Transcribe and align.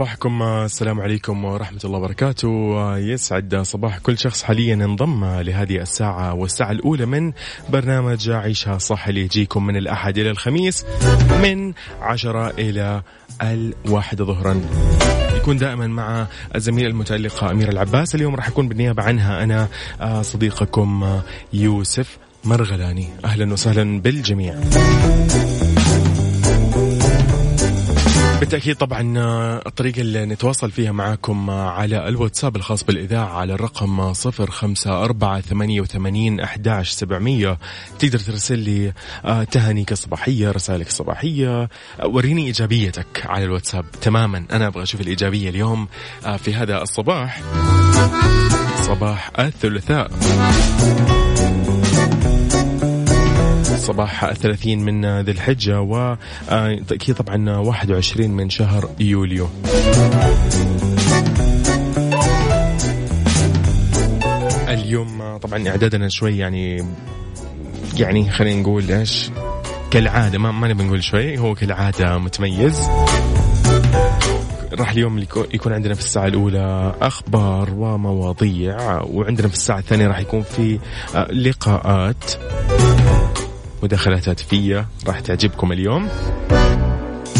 صباحكم 0.00 0.42
السلام 0.42 1.00
عليكم 1.00 1.44
ورحمة 1.44 1.80
الله 1.84 1.98
وبركاته. 1.98 2.48
يسعد 2.98 3.56
صباح 3.56 3.98
كل 3.98 4.18
شخص 4.18 4.42
حاليا 4.42 4.74
انضم 4.74 5.24
لهذه 5.24 5.76
الساعة 5.76 6.34
والساعة 6.34 6.70
الأولى 6.70 7.06
من 7.06 7.32
برنامج 7.68 8.30
عيشها 8.30 8.78
صح 8.78 9.08
اللي 9.08 9.20
يجيكم 9.20 9.66
من 9.66 9.76
الأحد 9.76 10.18
إلى 10.18 10.30
الخميس 10.30 10.84
من 11.42 11.72
عشرة 12.00 12.50
إلى 12.50 13.02
الواحدة 13.42 14.24
ظهرا. 14.24 14.60
يكون 15.36 15.56
دائما 15.56 15.86
مع 15.86 16.26
الزميلة 16.54 16.88
المتألقة 16.88 17.50
أمير 17.50 17.68
العباس. 17.68 18.14
اليوم 18.14 18.34
راح 18.34 18.48
أكون 18.48 18.68
بالنيابة 18.68 19.02
عنها 19.02 19.44
أنا 19.44 19.68
صديقكم 20.22 21.20
يوسف 21.52 22.18
مرغلاني. 22.44 23.08
أهلا 23.24 23.52
وسهلا 23.52 24.00
بالجميع. 24.00 24.54
بالتأكيد 28.40 28.76
طبعا 28.76 29.14
الطريقة 29.66 30.00
اللي 30.00 30.26
نتواصل 30.26 30.70
فيها 30.70 30.92
معاكم 30.92 31.50
على 31.50 32.08
الواتساب 32.08 32.56
الخاص 32.56 32.84
بالإذاعة 32.84 33.38
على 33.38 33.54
الرقم 33.54 34.12
صفر 34.12 34.50
خمسة 34.50 35.04
أربعة 35.04 35.40
ثمانية 35.40 35.80
وثمانين 35.80 36.40
أحداش 36.40 36.90
سبعمية. 36.90 37.58
تقدر 37.98 38.18
ترسل 38.18 38.58
لي 38.58 38.92
تهانيك 39.50 39.92
الصباحية 39.92 40.50
رسائلك 40.50 40.86
الصباحية 40.86 41.68
وريني 42.04 42.46
إيجابيتك 42.46 43.22
على 43.26 43.44
الواتساب 43.44 43.84
تماما. 44.02 44.44
أنا 44.52 44.66
أبغى 44.66 44.82
أشوف 44.82 45.00
الإيجابية 45.00 45.50
اليوم 45.50 45.88
في 46.38 46.54
هذا 46.54 46.82
الصباح. 46.82 47.42
صباح 48.82 49.30
الثلاثاء. 49.38 50.10
صباح 53.80 54.24
الثلاثين 54.24 54.84
من 54.84 55.20
ذي 55.20 55.32
الحجة 55.32 55.80
وتأكيد 55.80 57.14
طبعا 57.14 57.58
21 57.58 58.30
من 58.30 58.50
شهر 58.50 58.90
يوليو. 59.00 59.48
اليوم 64.68 65.36
طبعا 65.36 65.68
إعدادنا 65.68 66.08
شوي 66.08 66.38
يعني 66.38 66.84
يعني 67.96 68.30
خلينا 68.30 68.60
نقول 68.60 68.90
إيش 68.90 69.30
كالعادة 69.90 70.38
ما, 70.38 70.52
ما 70.52 70.68
نبي 70.68 70.84
نقول 70.84 71.04
شوي 71.04 71.38
هو 71.38 71.54
كالعادة 71.54 72.18
متميز. 72.18 72.88
راح 74.72 74.90
اليوم 74.90 75.18
يكون 75.54 75.72
عندنا 75.72 75.94
في 75.94 76.00
الساعة 76.00 76.26
الأولى 76.26 76.94
أخبار 77.00 77.70
ومواضيع 77.74 79.02
وعندنا 79.02 79.48
في 79.48 79.54
الساعة 79.54 79.78
الثانية 79.78 80.06
راح 80.06 80.18
يكون 80.18 80.42
في 80.42 80.78
لقاءات. 81.32 82.24
مداخلات 83.82 84.28
هاتفية 84.28 84.86
راح 85.06 85.20
تعجبكم 85.20 85.72
اليوم. 85.72 86.08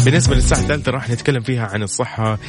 بالنسبة 0.05 0.35
للساعة 0.35 0.59
الثالثة 0.59 0.91
راح 0.91 1.09
نتكلم 1.09 1.41
فيها 1.41 1.65
عن 1.65 1.83
الصحة. 1.83 2.39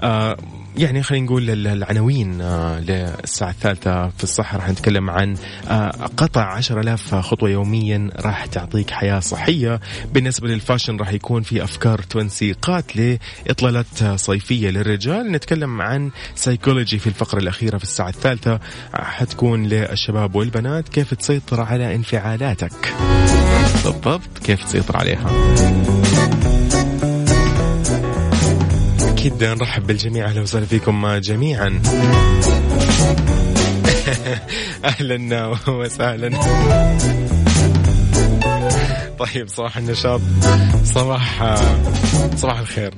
آه 0.00 0.36
يعني 0.76 1.02
خلينا 1.02 1.26
نقول 1.26 1.66
العناوين 1.66 2.40
آه 2.40 2.80
للساعة 2.80 3.50
الثالثة 3.50 4.08
في 4.08 4.24
الصحة 4.24 4.56
راح 4.58 4.68
نتكلم 4.68 5.10
عن 5.10 5.36
آه 5.68 5.90
قطع 6.16 6.54
عشر 6.54 6.80
ألاف 6.80 7.14
خطوة 7.14 7.50
يوميا 7.50 8.10
راح 8.20 8.46
تعطيك 8.46 8.90
حياة 8.90 9.20
صحية. 9.20 9.80
بالنسبة 10.12 10.48
لل 10.48 10.59
fashion 10.59 10.96
راح 10.96 11.12
يكون 11.12 11.42
في 11.42 11.64
أفكار 11.64 11.98
تنسيقات 11.98 12.84
لإطلالات 12.96 14.04
صيفية 14.16 14.70
للرجال. 14.70 15.32
نتكلم 15.32 15.82
عن 15.82 16.10
سيكولوجي 16.34 16.98
في 16.98 17.06
الفقرة 17.06 17.38
الأخيرة 17.38 17.78
في 17.78 17.84
الساعة 17.84 18.08
الثالثة. 18.08 18.60
حتكون 18.94 19.66
للشباب 19.66 20.34
والبنات 20.34 20.88
كيف 20.88 21.14
تسيطر 21.14 21.60
على 21.60 21.94
انفعالاتك. 21.94 22.94
بالضبط 23.84 24.38
كيف 24.44 24.64
تسيطر 24.64 24.96
عليها. 24.96 25.30
أكيد 29.22 29.44
نرحب 29.44 29.86
بالجميع. 29.86 30.26
أهلا 30.26 30.40
وسهلا 30.40 30.66
فيكم 30.66 31.16
جميعا. 31.16 31.82
أهلا 34.84 35.56
وسهلا. 35.68 36.28
طيب 39.18 39.48
صباح 39.48 39.76
النشاط. 39.76 40.20
صباح 40.84 41.56
صباح 42.36 42.58
الخير. 42.58 42.94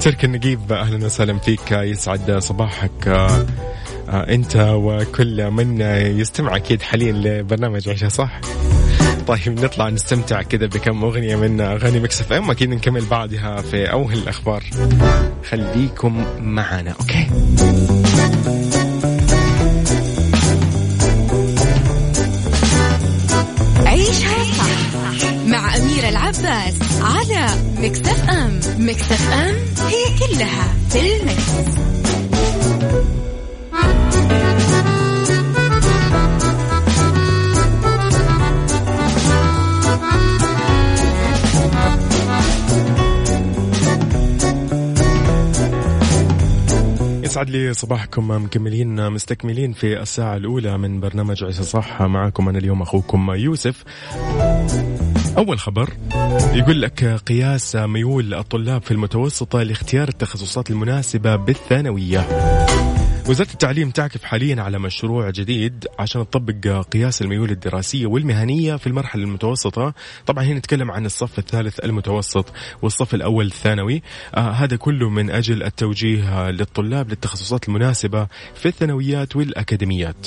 ترك 0.00 0.24
النقيب 0.24 0.72
أهلا 0.72 1.06
وسهلا 1.06 1.38
فيك. 1.38 1.72
يسعد 1.72 2.38
صباحك 2.38 3.08
أنت 4.08 4.56
وكل 4.56 5.50
من 5.50 5.80
يستمع 6.20 6.56
أكيد 6.56 6.82
حاليا 6.82 7.12
لبرنامج 7.12 7.88
عيشها 7.88 8.08
صح؟ 8.08 8.40
طيب 9.26 9.60
نطلع 9.64 9.88
نستمتع 9.88 10.42
كذا 10.42 10.66
بكم 10.66 11.04
أغنية 11.04 11.36
من 11.36 11.60
أغاني 11.60 12.00
Mix 12.00 12.20
FM. 12.20 12.50
أكيد 12.50 12.70
نكمل 12.70 13.04
بعدها 13.04 13.62
في 13.62 13.92
أول 13.92 14.18
الأخبار. 14.18 14.62
خليكم 15.48 16.24
معنا 16.40 16.90
okay؟ 17.00 17.26
عيشها 23.86 24.44
صح 24.58 25.32
مع 25.46 25.76
أميرة 25.76 26.08
العباس 26.08 26.74
على 27.00 27.46
إم. 28.30 28.60
Mix 28.78 29.12
FM 29.12 29.56
هي 29.86 30.04
كلها 30.18 30.74
في 30.90 31.16
ال 31.16 31.32
mix. 31.32 31.95
يسعد 47.36 47.50
لي 47.50 47.74
صباحكم 47.74 48.44
مكملين 48.44 49.10
مستكملين 49.10 49.72
في 49.72 50.02
الساعة 50.02 50.36
الأولى 50.36 50.78
من 50.78 51.00
برنامج 51.00 51.44
عيشها 51.44 51.62
صح. 51.62 52.02
معكم 52.02 52.48
أنا 52.48 52.58
اليوم 52.58 52.82
أخوكم 52.82 53.30
يوسف. 53.30 53.84
أول 55.38 55.58
خبر 55.58 55.90
يقول 56.54 56.82
لك 56.82 57.04
قياس 57.04 57.76
ميول 57.76 58.34
الطلاب 58.34 58.82
في 58.82 58.90
المتوسطة 58.90 59.62
لاختيار 59.62 60.08
التخصصات 60.08 60.70
المناسبة 60.70 61.36
بالثانوية. 61.36 62.26
وزارة 63.28 63.52
التعليم 63.52 63.90
تعكف 63.90 64.24
حاليا 64.24 64.62
على 64.62 64.78
مشروع 64.78 65.30
جديد 65.30 65.86
عشان 65.98 66.30
تطبق 66.30 66.86
قياس 66.92 67.22
الميول 67.22 67.50
الدراسية 67.50 68.06
والمهنية 68.06 68.76
في 68.76 68.86
المرحلة 68.86 69.22
المتوسطة. 69.24 69.94
طبعا 70.26 70.44
هنا 70.44 70.58
نتكلم 70.58 70.90
عن 70.90 71.06
الصف 71.06 71.38
الثالث 71.38 71.84
المتوسط 71.84 72.52
والصف 72.82 73.14
الأول 73.14 73.46
الثانوي. 73.46 74.02
آه 74.34 74.50
هذا 74.50 74.76
كله 74.76 75.10
من 75.10 75.30
أجل 75.30 75.62
التوجيه 75.62 76.50
للطلاب 76.50 77.08
للتخصصات 77.08 77.68
المناسبة 77.68 78.26
في 78.54 78.68
الثانويات 78.68 79.36
والأكاديميات. 79.36 80.26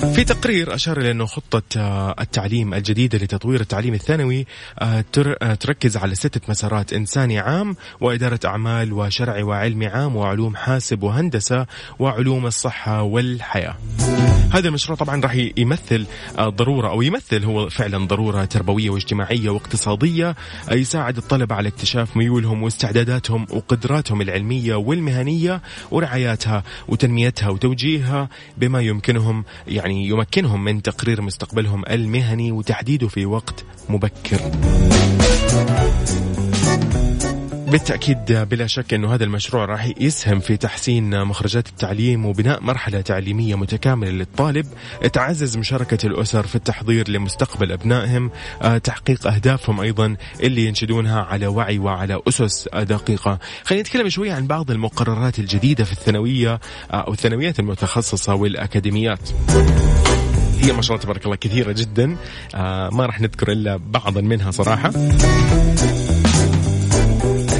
في 0.00 0.24
تقرير 0.24 0.74
أشار 0.74 1.00
إلى 1.00 1.10
أنه 1.10 1.26
خطة 1.26 1.62
آه، 1.76 2.14
التعليم 2.20 2.74
الجديدة 2.74 3.18
لتطوير 3.18 3.60
التعليم 3.60 3.94
الثانوي 3.94 4.46
آه، 4.78 5.04
آه، 5.18 5.54
تركز 5.54 5.96
على 5.96 6.14
ستة 6.14 6.40
مسارات 6.48 6.92
إنساني 6.92 7.38
عام 7.38 7.76
وإدارة 8.00 8.40
أعمال 8.44 8.92
وشرعي 8.92 9.42
وعلمي 9.42 9.86
عام 9.86 10.16
وعلوم 10.16 10.56
حاسب 10.56 11.02
وهندسة 11.02 11.66
وعلوم 11.98 12.46
الصحة 12.46 13.02
والحياة. 13.02 13.76
هذا 14.52 14.68
المشروع 14.68 14.98
طبعا 14.98 15.20
راح 15.20 15.34
يمثل 15.56 16.06
ضرورة 16.40 16.88
أو 16.88 17.02
يمثل 17.02 17.44
هو 17.44 17.68
فعلا 17.68 18.06
ضرورة 18.06 18.44
تربوية 18.44 18.90
واجتماعية 18.90 19.50
واقتصادية 19.50 20.36
يساعد 20.72 21.16
الطلبة 21.16 21.54
على 21.54 21.68
اكتشاف 21.68 22.16
ميولهم 22.16 22.62
واستعداداتهم 22.62 23.46
وقدراتهم 23.50 24.22
العلمية 24.22 24.74
والمهنية 24.74 25.62
ورعاياتها 25.90 26.62
وتنميتها 26.88 27.48
وتوجيهها 27.48 28.28
بما 28.58 28.80
يمكنهم 28.80 29.44
يعني 29.68 29.89
يمكنهم 29.90 30.64
من 30.64 30.82
تقرير 30.82 31.22
مستقبلهم 31.22 31.84
المهني 31.90 32.52
وتحديده 32.52 33.08
في 33.08 33.26
وقت 33.26 33.64
مبكر. 33.88 34.40
بالتأكيد 37.70 38.32
بلا 38.32 38.66
شك 38.66 38.94
أنه 38.94 39.14
هذا 39.14 39.24
المشروع 39.24 39.64
راح 39.64 39.90
يسهم 40.00 40.40
في 40.40 40.56
تحسين 40.56 41.24
مخرجات 41.24 41.68
التعليم 41.68 42.26
وبناء 42.26 42.62
مرحلة 42.62 43.00
تعليمية 43.00 43.54
متكاملة 43.54 44.10
للطالب. 44.10 44.66
تعزز 45.12 45.56
مشاركة 45.56 46.06
الأسر 46.06 46.46
في 46.46 46.54
التحضير 46.54 47.10
لمستقبل 47.10 47.72
أبنائهم 47.72 48.30
آه، 48.62 48.78
تحقيق 48.78 49.26
أهدافهم 49.26 49.80
أيضا 49.80 50.16
اللي 50.42 50.66
ينشدونها 50.66 51.22
على 51.22 51.46
وعي 51.46 51.78
وعلى 51.78 52.20
أسس 52.28 52.68
دقيقة. 52.74 53.38
خلينا 53.64 53.82
نتكلم 53.82 54.08
شوية 54.08 54.32
عن 54.32 54.46
بعض 54.46 54.70
المقررات 54.70 55.38
الجديدة 55.38 55.84
في 55.84 55.92
الثانوية 55.92 56.60
آه، 56.90 56.96
أو 56.96 57.12
الثانويات 57.12 57.60
المتخصصة 57.60 58.34
والأكاديميات. 58.34 59.30
هي 60.60 60.72
ما 60.72 60.82
شاء 60.82 60.92
الله 60.92 61.04
تبارك 61.04 61.24
الله 61.24 61.36
كثيرة 61.36 61.72
جدا 61.72 62.16
آه 62.54 62.88
ما 62.92 63.06
راح 63.06 63.20
نذكر 63.20 63.52
إلا 63.52 63.76
بعضا 63.76 64.20
منها 64.20 64.50
صراحة. 64.50 64.92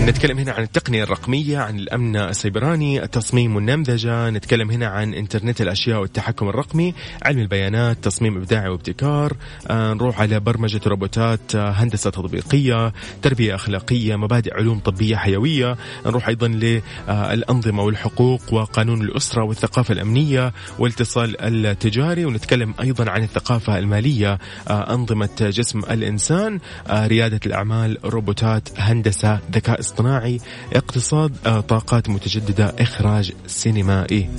نتكلم 0.06 0.38
هنا 0.38 0.52
عن 0.52 0.62
التقنية 0.62 1.02
الرقمية 1.02 1.58
عن 1.58 1.79
الأمن 1.79 2.17
السيبراني 2.17 3.02
التصميم 3.02 3.56
والنمذجة 3.56 4.31
نتكلم 4.31 4.70
هنا 4.70 4.87
عن 4.87 5.14
إنترنت 5.14 5.61
الأشياء 5.61 6.00
والتحكم 6.00 6.49
الرقمي 6.49 6.94
علم 7.23 7.38
البيانات 7.38 8.05
تصميم 8.05 8.37
إبداعي 8.37 8.69
وابتكار 8.69 9.37
آه 9.69 9.93
نروح 9.94 10.20
على 10.20 10.41
برمجة 10.41 10.81
روبوتات 10.87 11.55
آه 11.55 11.70
هندسة 11.70 12.11
تطبيقية 12.11 12.93
تربية 13.23 13.55
أخلاقية 13.55 14.17
مبادئ 14.17 14.55
علوم 14.55 14.79
طبية 14.79 15.17
حيوية 15.17 15.76
نروح 16.06 16.29
أيضا 16.29 16.49
للأنظمة 16.49 17.82
والحقوق 17.82 18.52
وقانون 18.52 19.02
الأسرة 19.02 19.44
والثقافة 19.44 19.93
الأمنية 19.93 20.52
والاتصال 20.79 21.41
التجاري 21.41 22.25
ونتكلم 22.25 22.75
أيضا 22.81 23.11
عن 23.11 23.23
الثقافة 23.23 23.79
المالية 23.79 24.38
آه 24.69 24.94
أنظمة 24.94 25.29
جسم 25.41 25.79
الإنسان 25.79 26.58
آه 26.87 27.06
ريادة 27.06 27.41
الأعمال 27.47 27.99
روبوتات 28.05 28.69
هندسة 28.79 29.38
ذكاء 29.52 29.81
اصطناعي 29.90 30.40
اقتصاد 30.72 31.37
آه، 31.46 31.60
طاقات 31.60 32.08
متجددة 32.08 32.75
إخراج 32.78 33.32
سينمائي. 33.46 34.31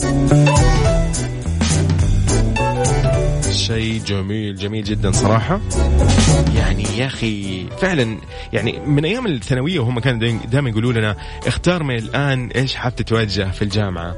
شيء 3.52 4.02
جميل 4.08 4.56
جميل 4.56 4.84
جدا 4.84 5.12
صراحة. 5.12 5.60
يعني 6.56 6.84
يا 6.98 7.06
أخي 7.06 7.66
فعلا 7.82 8.18
يعني 8.54 8.80
من 8.80 9.06
أيام 9.06 9.28
الثانوية 9.28 9.80
وهم 9.80 10.00
كانوا 10.00 10.40
دائما 10.52 10.70
يقولوا 10.70 10.94
لنا 10.94 11.16
اختار 11.48 11.84
من 11.84 11.96
الآن 11.96 12.48
إيش 12.48 12.76
حاب 12.76 12.96
تتوجه 12.96 13.52
في 13.52 13.62
الجامعة. 13.62 14.16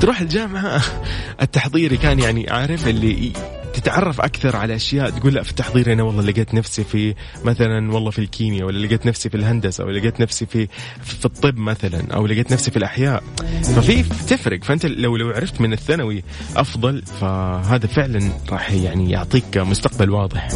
تروح 0.00 0.20
الجامعة 0.20 0.82
التحضيري 1.42 1.96
كان 1.96 2.18
يعني 2.18 2.50
عارف 2.50 2.88
اللي 2.88 3.32
تتعرف 3.80 4.20
أكثر 4.20 4.56
على 4.56 4.74
أشياء 4.74 5.10
تقول 5.10 5.34
لا 5.34 5.42
في 5.42 5.50
التحضير 5.50 5.92
أنا 5.92 6.02
والله 6.02 6.22
لقيت 6.22 6.54
نفسي 6.54 6.84
في 6.84 7.14
مثلا 7.44 7.92
والله 7.92 8.10
في 8.10 8.18
الكيمياء 8.18 8.66
ولا 8.66 8.86
لقيت 8.86 9.06
نفسي 9.06 9.28
في 9.28 9.36
الهندسة 9.36 9.84
ولا 9.84 9.98
لقيت 9.98 10.20
نفسي 10.20 10.46
في 10.46 10.68
في 11.02 11.24
الطب 11.24 11.58
مثلا 11.58 12.14
أو 12.14 12.26
لقيت 12.26 12.52
نفسي 12.52 12.70
في 12.70 12.76
الأحياء. 12.76 13.22
ففي 13.62 14.02
تفرق. 14.02 14.64
فأنت 14.64 14.86
لو 14.86 15.16
لو 15.16 15.28
عرفت 15.30 15.60
من 15.60 15.72
الثانوي 15.72 16.24
أفضل 16.56 17.02
فهذا 17.20 17.86
فعلا 17.86 18.32
راح 18.50 18.70
يعني 18.72 19.10
يعطيك 19.10 19.58
مستقبل 19.58 20.10
واضح. 20.10 20.48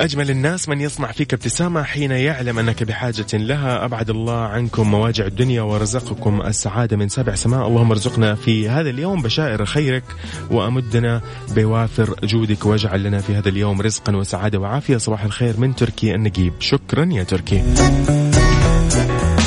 أجمل 0.00 0.30
الناس 0.30 0.68
من 0.68 0.80
يصنع 0.80 1.12
فيك 1.12 1.34
ابتسامة 1.34 1.82
حين 1.82 2.10
يعلم 2.10 2.58
أنك 2.58 2.82
بحاجة 2.82 3.26
لها. 3.32 3.84
أبعد 3.84 4.10
الله 4.10 4.38
عنكم 4.38 4.90
مواجع 4.90 5.26
الدنيا 5.26 5.62
ورزقكم 5.62 6.42
السعادة 6.42 6.96
من 6.96 7.08
سبع 7.08 7.34
سماء. 7.34 7.66
اللهم 7.66 7.90
ارزقنا 7.90 8.34
في 8.34 8.68
هذا 8.68 8.90
اليوم 8.90 9.22
بشائر 9.22 9.64
خيرك 9.64 10.04
وأمدنا 10.50 11.20
بوافر 11.54 12.14
جودك. 12.24 12.66
واجعل 12.66 13.02
لنا 13.02 13.18
في 13.18 13.34
هذا 13.34 13.48
اليوم 13.48 13.80
رزقا 13.80 14.16
وسعادة 14.16 14.58
وعافية. 14.58 14.96
صباح 14.96 15.24
الخير 15.24 15.60
من 15.60 15.74
تركي 15.74 16.14
النقيب 16.14 16.52
شكرا 16.60 17.04
يا 17.04 17.22
تركي. 17.22 17.62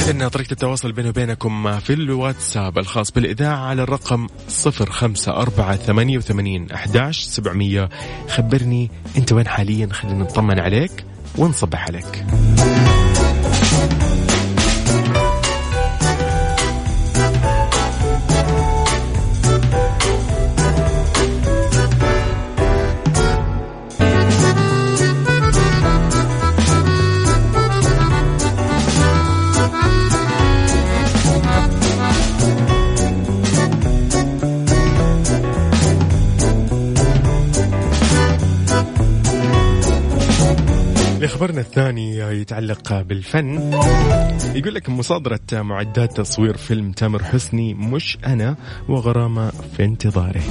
إن 0.09 0.27
طريقة 0.27 0.51
التواصل 0.51 0.91
بيني 0.91 1.09
وبينكم 1.09 1.79
في 1.79 1.93
الواتساب 1.93 2.77
الخاص 2.77 3.11
بالإذاعة 3.11 3.57
على 3.57 3.83
الرقم 3.83 4.27
صفر 4.47 4.89
خمسة 4.89 5.31
أربعة 5.31 5.75
ثمانية 5.75 6.17
وثمانين 6.17 6.71
أحداش 6.71 7.23
سبعمية. 7.23 7.89
خبرني 8.29 8.91
أنت 9.17 9.33
وين 9.33 9.47
حاليا؟ 9.47 9.87
خلينا 9.91 10.23
نطمن 10.23 10.59
عليك 10.59 11.05
ونصبح 11.37 11.87
عليك. 11.87 12.25
خبرنا 41.43 41.61
الثاني 41.61 42.17
يتعلق 42.17 43.01
بالفن. 43.01 43.73
يقول 44.55 44.75
لك 44.75 44.89
مصادرة 44.89 45.39
معدات 45.53 46.17
تصوير 46.17 46.57
فيلم 46.57 46.91
تامر 46.91 47.23
حسني 47.23 47.73
مش 47.73 48.17
أنا 48.25 48.55
وغرامة 48.89 49.49
في 49.49 49.83
انتظاره. 49.83 50.41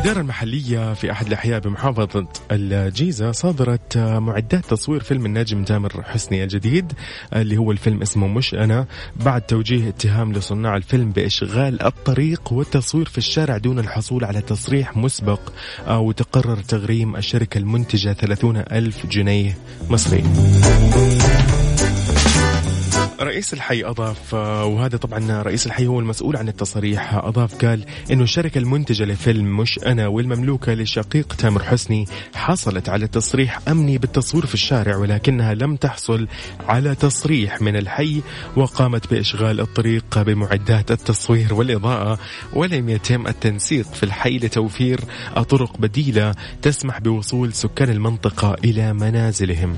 الإدارة 0.00 0.20
المحلية 0.20 0.94
في 0.94 1.12
أحد 1.12 1.26
الأحياء 1.26 1.60
بمحافظة 1.60 2.26
الجيزة 2.50 3.32
صادرت 3.32 3.98
معدات 3.98 4.66
تصوير 4.66 5.02
فيلم 5.02 5.26
النجم 5.26 5.64
تامر 5.64 6.02
حسني 6.02 6.44
الجديد 6.44 6.92
اللي 7.36 7.56
هو 7.56 7.72
الفيلم 7.72 8.02
اسمه 8.02 8.26
مش 8.28 8.54
أنا 8.54 8.86
بعد 9.16 9.42
توجيه 9.42 9.88
اتهام 9.88 10.32
لصناع 10.32 10.76
الفيلم 10.76 11.10
بإشغال 11.10 11.82
الطريق 11.82 12.52
والتصوير 12.52 13.08
في 13.08 13.18
الشارع 13.18 13.56
دون 13.56 13.78
الحصول 13.78 14.24
على 14.24 14.40
تصريح 14.40 14.96
مسبق 14.96 15.40
وتقرر 15.90 16.56
تغريم 16.56 17.16
الشركة 17.16 17.58
المنتجة 17.58 18.12
30 18.12 18.56
ألف 18.56 19.06
جنيه 19.06 19.58
مصري. 19.90 20.24
رئيس 23.22 23.52
الحي 23.52 23.84
أضاف 23.84 24.34
وهذا 24.34 24.96
طبعا 24.96 25.42
رئيس 25.42 25.66
الحي 25.66 25.86
هو 25.86 26.00
المسؤول 26.00 26.36
عن 26.36 26.48
التصريح. 26.48 27.14
أضاف 27.14 27.64
قال 27.64 27.84
إنه 28.10 28.22
الشركة 28.22 28.58
المنتجة 28.58 29.04
لفيلم 29.04 29.56
مش 29.56 29.78
أنا 29.78 30.06
والمملوكة 30.06 30.74
لشقيق 30.74 31.34
تامر 31.34 31.62
حسني 31.62 32.06
حصلت 32.34 32.88
على 32.88 33.06
تصريح 33.06 33.60
أمني 33.68 33.98
بالتصوير 33.98 34.46
في 34.46 34.54
الشارع 34.54 34.96
ولكنها 34.96 35.54
لم 35.54 35.76
تحصل 35.76 36.28
على 36.68 36.94
تصريح 36.94 37.62
من 37.62 37.76
الحي 37.76 38.22
وقامت 38.56 39.10
بإشغال 39.10 39.60
الطريق 39.60 40.22
بمعدات 40.22 40.90
التصوير 40.90 41.54
والإضاءة 41.54 42.18
ولم 42.52 42.88
يتم 42.88 43.26
التنسيق 43.26 43.94
في 43.94 44.02
الحي 44.02 44.38
لتوفير 44.38 45.00
طرق 45.48 45.76
بديلة 45.78 46.34
تسمح 46.62 47.00
بوصول 47.00 47.52
سكان 47.52 47.88
المنطقة 47.88 48.56
إلى 48.64 48.92
منازلهم. 48.92 49.76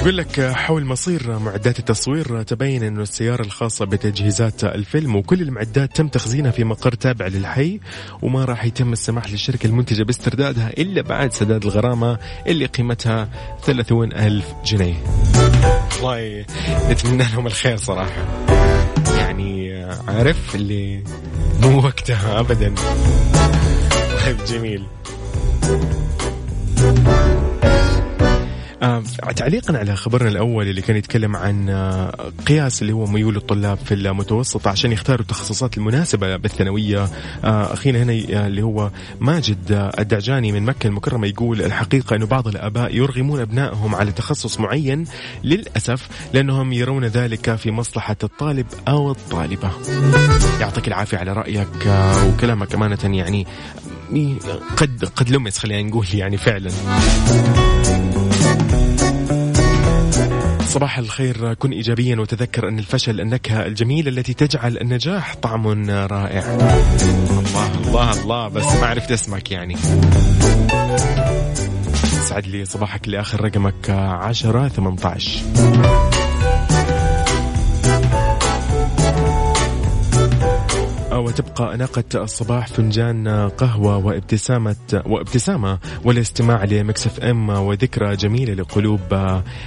يقول 0.00 0.16
لك 0.16 0.40
حول 0.40 0.84
مصير 0.84 1.38
معدات 1.38 1.78
التصوير 1.78 2.42
تبين 2.42 2.82
أن 2.82 3.00
السيارة 3.00 3.42
الخاصة 3.42 3.84
بتجهيزات 3.84 4.64
الفيلم 4.64 5.16
وكل 5.16 5.42
المعدات 5.42 5.96
تم 5.96 6.08
تخزينها 6.08 6.50
في 6.50 6.64
مقر 6.64 6.94
تابع 6.94 7.26
للحي 7.26 7.80
وما 8.22 8.44
راح 8.44 8.64
يتم 8.64 8.92
السماح 8.92 9.30
للشركة 9.30 9.66
المنتجة 9.66 10.02
باستردادها 10.02 10.70
إلا 10.78 11.02
بعد 11.02 11.32
سداد 11.32 11.64
الغرامة 11.64 12.18
اللي 12.46 12.66
قيمتها 12.66 13.28
30 13.62 14.12
ألف 14.12 14.44
جنيه. 14.64 14.94
والله 16.02 16.44
نتمنى 16.90 17.24
لهم 17.32 17.46
الخير 17.46 17.76
صراحة. 17.76 18.46
يعني 19.18 19.82
عارف 20.08 20.54
اللي 20.54 21.04
مو 21.62 21.78
وقتها 21.78 22.40
أبدا. 22.40 22.74
طيب 24.24 24.36
جميل. 24.46 24.86
تعليقا 29.36 29.78
على 29.78 29.96
خبرنا 29.96 30.28
الأول 30.28 30.68
اللي 30.68 30.82
كان 30.82 30.96
يتكلم 30.96 31.36
عن 31.36 31.68
آه 31.68 32.32
قياس 32.46 32.82
اللي 32.82 32.92
هو 32.92 33.06
ميول 33.06 33.36
الطلاب 33.36 33.78
في 33.78 33.94
المتوسطه 33.94 34.70
عشان 34.70 34.92
يختاروا 34.92 35.20
التخصصات 35.20 35.78
المناسبة 35.78 36.36
بالثانوية 36.36 37.08
آه 37.44 37.72
اخينا 37.72 38.02
هنا 38.02 38.12
آه 38.12 38.46
اللي 38.46 38.62
هو 38.62 38.90
ماجد 39.20 39.90
الدعجاني 39.98 40.52
من 40.52 40.62
مكة 40.62 40.86
المكرمة 40.86 41.26
يقول 41.26 41.62
الحقيقة 41.62 42.16
إنه 42.16 42.26
بعض 42.26 42.48
الآباء 42.48 42.96
يرغمون 42.96 43.40
أبنائهم 43.40 43.94
على 43.94 44.12
تخصص 44.12 44.60
معين 44.60 45.04
للأسف 45.44 46.08
لأنهم 46.32 46.72
يرون 46.72 47.04
ذلك 47.04 47.54
في 47.54 47.70
مصلحة 47.70 48.16
الطالب 48.22 48.66
أو 48.88 49.10
الطالبة. 49.10 49.70
يعطيك 50.60 50.88
العافية 50.88 51.18
على 51.18 51.32
رأيك 51.32 51.68
وكلامك 52.26 52.74
أمانة 52.74 52.98
يعني 53.04 53.46
قد 54.76 55.04
قد 55.16 55.30
لمس 55.30 55.58
خلينا 55.58 55.88
نقول 55.88 56.06
يعني 56.14 56.36
فعلا 56.36 56.70
صباح 60.70 60.98
الخير 60.98 61.54
كن 61.54 61.72
ايجابيا 61.72 62.16
وتذكر 62.16 62.68
أن 62.68 62.78
الفشل 62.78 63.20
النكهة 63.20 63.66
الجميلة 63.66 64.08
التي 64.08 64.34
تجعل 64.34 64.78
النجاح 64.78 65.34
طعم 65.34 65.90
رائع. 65.90 66.42
الله 66.42 67.80
الله 67.82 68.22
الله 68.22 68.48
بس 68.48 68.64
ما 68.64 68.86
عرفت 68.86 69.12
اسمك 69.12 69.50
يعني. 69.50 69.76
سعد 72.28 72.46
لي 72.46 72.64
صباحك 72.64 73.08
لآخر 73.08 73.44
رقمك 73.44 73.90
10 73.90 74.68
18. 74.68 76.19
وتبقى 81.30 81.74
أناقة 81.74 82.04
الصباح 82.14 82.66
فنجان 82.66 83.28
قهوة 83.48 83.96
وابتسامة 83.96 84.76
وابتسامة 85.06 85.78
والاستماع 86.04 86.64
ل 86.64 87.06
Mix 87.06 87.20
FM 87.20 87.48
وذكرى 87.48 88.16
جميلة 88.16 88.54
لقلوب 88.54 89.00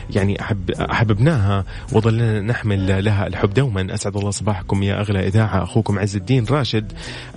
يعني 0.09 0.41
أحب 0.41 0.71
أحببناها 0.71 1.65
وظلنا 1.91 2.41
نحمل 2.41 3.05
لها 3.05 3.27
الحب 3.27 3.53
دوما. 3.53 3.93
أسعد 3.93 4.17
الله 4.17 4.31
صباحكم 4.31 4.83
يا 4.83 4.99
أغلى 5.01 5.27
إذاعة. 5.27 5.63
أخوكم 5.63 5.99
عز 5.99 6.15
الدين 6.15 6.45
راشد 6.49 6.91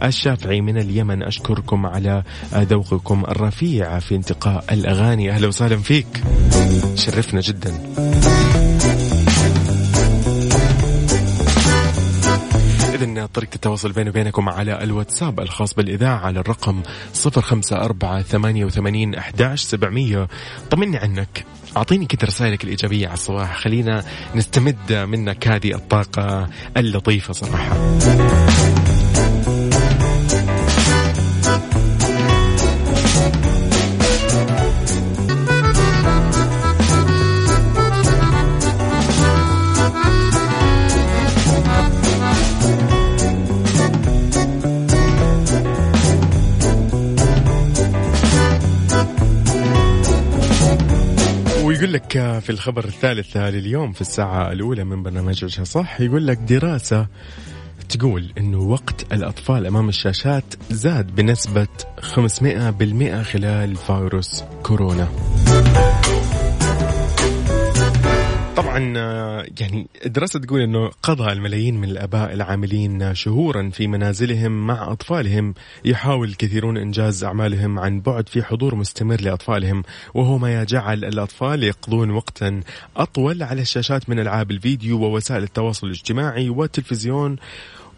الشافعي 0.05 0.61
من 0.61 0.79
اليمن. 0.79 1.23
أشكركم 1.23 1.87
على 1.87 2.23
ذوقكم 2.55 3.25
الرفيع 3.29 3.99
في 3.99 4.15
انتقاء 4.15 4.65
الأغاني. 4.73 5.31
أهلا 5.31 5.49
وسهلا 5.49 5.77
فيك. 5.77 6.23
شرفنا 6.95 7.41
جدا. 7.41 7.75
إذن 12.97 13.27
طريقة 13.27 13.55
التواصل 13.55 13.93
بيني 13.93 14.11
وبينكم 14.11 14.49
على 14.49 14.83
الواتساب 14.83 15.41
الخاص 15.41 15.75
بالإذاعة 15.75 16.19
على 16.19 16.41
الرقم 16.41 16.83
صفر 17.13 17.41
خمسة 17.41 17.77
أربعة 17.77 18.23
ثمانية 18.23 18.65
وثمانين 18.65 19.15
أحداش 19.15 19.63
سبعمية. 19.63 20.29
طمني 20.71 20.97
عنك. 20.97 21.45
أعطيني 21.77 22.07
كده 22.07 22.27
رسائلك 22.27 22.65
الإيجابية 22.65 23.07
على 23.07 23.15
الصباح. 23.15 23.57
خلينا 23.59 24.05
نستمد 24.35 24.93
منك 24.93 25.49
هذه 25.49 25.75
الطاقة 25.75 26.49
اللطيفة 26.77 27.33
صراحة. 27.33 27.77
في 52.47 52.53
الخبر 52.53 52.85
الثالث 52.85 53.37
لليوم 53.37 53.93
في 53.93 54.01
الساعة 54.01 54.53
الأولى 54.53 54.85
من 54.85 55.03
برنامج 55.03 55.45
وجهة 55.45 55.65
صح 55.65 56.01
يقول 56.01 56.27
لك 56.27 56.39
دراسة 56.39 57.07
تقول 57.89 58.33
إنه 58.39 58.59
وقت 58.59 59.13
الأطفال 59.13 59.67
أمام 59.67 59.89
الشاشات 59.89 60.55
زاد 60.71 61.15
بنسبة 61.15 61.69
500% 62.01 63.23
خلال 63.23 63.77
فيروس 63.77 64.45
كورونا. 64.63 65.09
طبعا 68.57 68.79
يعني 69.61 69.87
الدراسة 70.07 70.41
تقول 70.41 70.61
أنه 70.61 70.91
قضى 71.03 71.33
الملايين 71.33 71.81
من 71.81 71.89
الآباء 71.91 72.33
العاملين 72.33 73.15
شهورا 73.15 73.71
في 73.71 73.87
منازلهم 73.87 74.67
مع 74.67 74.93
أطفالهم 74.93 75.55
يحاول 75.85 76.29
الكثيرون 76.29 76.77
إنجاز 76.77 77.25
أعمالهم 77.25 77.79
عن 77.79 78.01
بعد 78.01 78.29
في 78.29 78.43
حضور 78.43 78.75
مستمر 78.75 79.21
لأطفالهم 79.21 79.83
وهو 80.15 80.39
ما 80.39 80.65
جعل 80.65 81.05
الأطفال 81.05 81.63
يقضون 81.63 82.11
وقتا 82.11 82.61
أطول 82.97 83.43
على 83.43 83.63
الشاشات 83.63 84.11
من 84.11 84.19
ألعاب 84.19 84.51
الفيديو 84.51 85.01
ووسائل 85.01 85.43
التواصل 85.43 85.87
الاجتماعي 85.87 86.49
والتلفزيون 86.49 87.37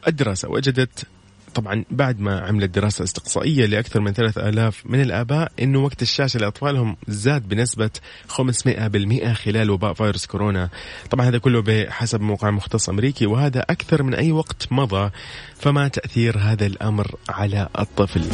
الدراسة. 0.09 0.49
وجدت 0.49 1.07
طبعا 1.55 1.85
بعد 1.91 2.21
ما 2.21 2.41
عملت 2.41 2.71
دراسة 2.71 3.05
استقصائية 3.05 3.67
لأكثر 3.67 4.01
من 4.01 4.13
3000 4.13 4.87
من 4.87 5.01
الآباء 5.01 5.53
أنه 5.63 5.79
وقت 5.79 6.03
الشاشة 6.03 6.39
لأطفالهم 6.39 6.97
زاد 7.09 7.49
بنسبة 7.49 7.91
500% 8.29 9.33
خلال 9.33 9.71
وباء 9.71 9.93
فيروس 9.93 10.27
كورونا. 10.27 10.69
طبعا 11.11 11.29
هذا 11.29 11.39
كله 11.39 11.63
بحسب 11.63 12.21
موقع 12.21 12.51
مختص 12.51 12.89
أمريكي 12.89 13.27
وهذا 13.27 13.61
أكثر 13.61 14.03
من 14.03 14.15
أي 14.15 14.33
وقت 14.33 14.73
مضى 14.73 15.11
فما 15.57 15.89
تأثير 15.89 16.39
هذا 16.39 16.67
الأمر 16.67 17.15
على 17.29 17.69
الطفل. 17.79 18.25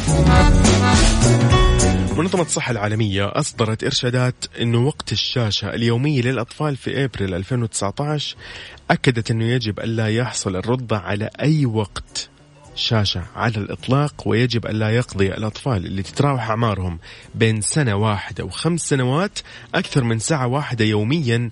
منظمة 2.17 2.41
الصحة 2.41 2.71
العالمية 2.71 3.31
أصدرت 3.39 3.83
إرشادات 3.83 4.45
أنه 4.61 4.85
وقت 4.87 5.11
الشاشة 5.11 5.73
اليومي 5.73 6.21
للأطفال 6.21 6.75
في 6.75 7.03
أبريل 7.03 7.33
2019 7.33 8.35
أكدت 8.91 9.31
أنه 9.31 9.45
يجب 9.45 9.79
ألا 9.79 10.07
يحصل 10.07 10.55
الرضع 10.55 10.97
على 10.97 11.29
أي 11.41 11.65
وقت. 11.65 12.29
شاشة 12.75 13.23
على 13.35 13.57
الإطلاق 13.57 14.13
ويجب 14.25 14.65
ألا 14.65 14.89
يقضي 14.89 15.27
الأطفال 15.27 15.85
اللي 15.85 16.03
تتراوح 16.03 16.49
أعمارهم 16.49 16.99
بين 17.35 17.61
سنة 17.61 17.95
واحدة 17.95 18.43
وخمس 18.43 18.81
سنوات 18.81 19.39
أكثر 19.75 20.03
من 20.03 20.19
ساعة 20.19 20.47
واحدة 20.47 20.85
يوميا. 20.85 21.49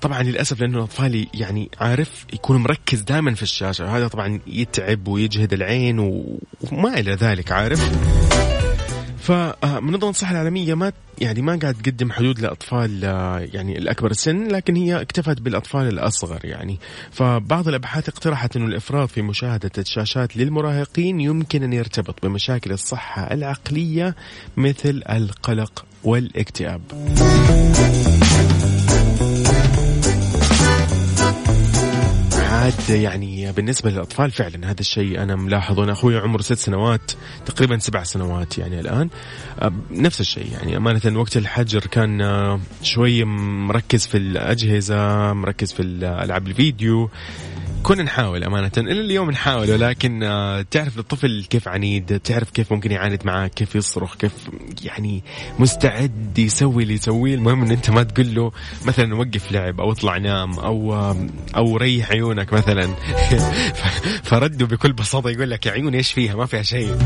طبعا 0.00 0.22
للأسف 0.22 0.60
لأنه 0.60 0.78
الأطفال 0.78 1.26
يعني 1.34 1.70
عارف 1.80 2.26
يكون 2.32 2.56
مركز 2.56 3.00
دائما 3.00 3.34
في 3.34 3.42
الشاشة 3.42 3.96
هذا 3.96 4.08
طبعا 4.08 4.40
يتعب 4.46 5.08
ويجهد 5.08 5.52
العين 5.52 5.98
وما 5.98 6.98
إلى 7.00 7.12
ذلك 7.12 7.52
عارف؟ 7.52 7.90
فمنظمة 9.20 10.10
الصحة 10.10 10.32
العالمية 10.32 10.74
ما 10.74 10.92
يعني 11.18 11.42
ما 11.42 11.58
قاعد 11.62 11.74
تقدم 11.74 12.12
حدود 12.12 12.40
لأطفال 12.40 13.02
يعني 13.54 13.78
الأكبر 13.78 14.10
السن 14.10 14.48
لكن 14.48 14.76
هي 14.76 15.00
اكتفت 15.00 15.40
بالأطفال 15.40 15.88
الأصغر 15.88 16.40
يعني. 16.44 16.78
فبعض 17.10 17.68
الأبحاث 17.68 18.08
اقترحت 18.08 18.56
أنه 18.56 18.66
الإفراط 18.66 19.10
في 19.10 19.22
مشاهدة 19.22 19.70
الشاشات 19.78 20.36
للمراهقين 20.36 21.20
يمكن 21.20 21.62
أن 21.62 21.72
يرتبط 21.72 22.26
بمشاكل 22.26 22.72
الصحة 22.72 23.34
العقلية 23.34 24.14
مثل 24.56 25.02
القلق 25.10 25.84
والاكتئاب. 26.04 26.80
عاد 32.70 32.90
يعني 32.90 33.52
بالنسبة 33.52 33.90
للأطفال 33.90 34.30
فعلا 34.30 34.70
هذا 34.70 34.80
الشيء 34.80 35.22
أنا 35.22 35.36
ملاحظه. 35.36 35.84
أنا 35.84 35.92
أخوي 35.92 36.18
عمره 36.18 36.42
ست 36.42 36.54
سنوات 36.54 37.12
تقريبا 37.46 37.78
سبع 37.78 38.02
سنوات 38.02 38.58
يعني 38.58 38.80
الآن. 38.80 39.08
نفس 39.90 40.20
الشيء 40.20 40.52
يعني 40.52 40.76
أمانة 40.76 41.18
وقت 41.20 41.36
الحجر 41.36 41.80
كان 41.80 42.20
شوي 42.82 43.24
مركز 43.24 44.06
في 44.06 44.16
الأجهزة 44.16 45.32
مركز 45.32 45.72
في 45.72 45.82
ألعاب 46.02 46.46
الفيديو. 46.46 47.10
كنا 47.82 48.02
نحاول 48.02 48.44
أمانة. 48.44 48.70
إلى 48.78 49.00
اليوم 49.00 49.30
نحاول 49.30 49.70
ولكن 49.70 50.22
آه، 50.22 50.62
تعرف 50.70 50.98
الطفل 50.98 51.44
كيف 51.50 51.68
عنيد 51.68 52.20
تعرف 52.20 52.50
كيف 52.50 52.72
ممكن 52.72 52.90
يعاند 52.92 53.20
معك 53.24 53.50
كيف 53.54 53.74
يصرخ 53.74 54.16
كيف 54.16 54.32
يعني 54.84 55.22
مستعد 55.58 56.38
يسوي 56.38 56.82
اللي 56.82 56.94
يسويه. 56.94 57.34
المهم 57.34 57.62
أن 57.62 57.70
أنت 57.70 57.90
ما 57.90 58.02
تقول 58.02 58.34
له 58.34 58.52
مثلا 58.86 59.14
وقف 59.14 59.52
لعب 59.52 59.80
أو 59.80 59.92
اطلع 59.92 60.16
نام 60.16 60.58
أو 60.58 60.94
أو 61.56 61.76
ريح 61.76 62.10
عيونك 62.10 62.52
مثلا. 62.52 62.94
فردوا 64.30 64.66
بكل 64.66 64.92
بساطة 64.92 65.30
يقول 65.30 65.50
لك 65.50 65.66
يا 65.66 65.72
عيوني 65.72 65.96
إيش 65.96 66.12
فيها؟ 66.12 66.34
ما 66.34 66.46
فيها 66.46 66.62
شيء. 66.62 66.96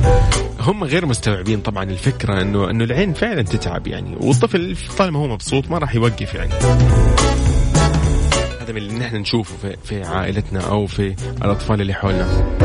هم 0.60 0.84
غير 0.84 1.06
مستوعبين 1.06 1.60
طبعا 1.60 1.84
الفكرة 1.84 2.42
أنه 2.42 2.70
أنه 2.70 2.84
العين 2.84 3.12
فعلا 3.12 3.42
تتعب 3.42 3.86
يعني. 3.86 4.16
والطفل 4.20 4.76
طالما 4.98 5.18
هو 5.18 5.28
مبسوط 5.28 5.70
ما 5.70 5.78
راح 5.78 5.94
يوقف 5.94 6.34
يعني. 6.34 6.52
هذا 8.64 8.72
من 8.72 8.78
اللي 8.78 8.94
نحن 8.94 9.16
نشوفه 9.16 9.56
في, 9.56 9.76
في 9.84 10.02
عائلتنا 10.02 10.60
أو 10.60 10.86
في 10.86 11.14
الأطفال 11.42 11.80
اللي 11.80 11.94
حولنا. 11.94 12.56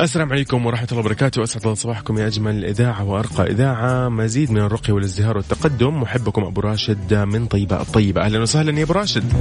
السلام 0.00 0.32
عليكم 0.32 0.66
ورحمة 0.66 0.88
الله 0.90 1.00
وبركاته. 1.00 1.42
أسعد 1.42 1.62
الله 1.62 1.74
صباحكم 1.74 2.18
يا 2.18 2.26
أجمل 2.26 2.64
إذاعة 2.64 3.04
وأرقى 3.04 3.50
إذاعة. 3.50 4.08
مزيد 4.08 4.50
من 4.50 4.60
الرقي 4.60 4.92
والازدهار 4.92 5.36
والتقدم. 5.36 6.00
محبكم 6.00 6.44
أبو 6.44 6.60
راشد 6.60 7.14
من 7.14 7.46
طيبة 7.46 7.80
الطيبة. 7.80 8.22
أهلا 8.22 8.38
وسهلا 8.38 8.78
يا 8.78 8.84
أبو 8.84 8.92
راشد. 8.92 9.32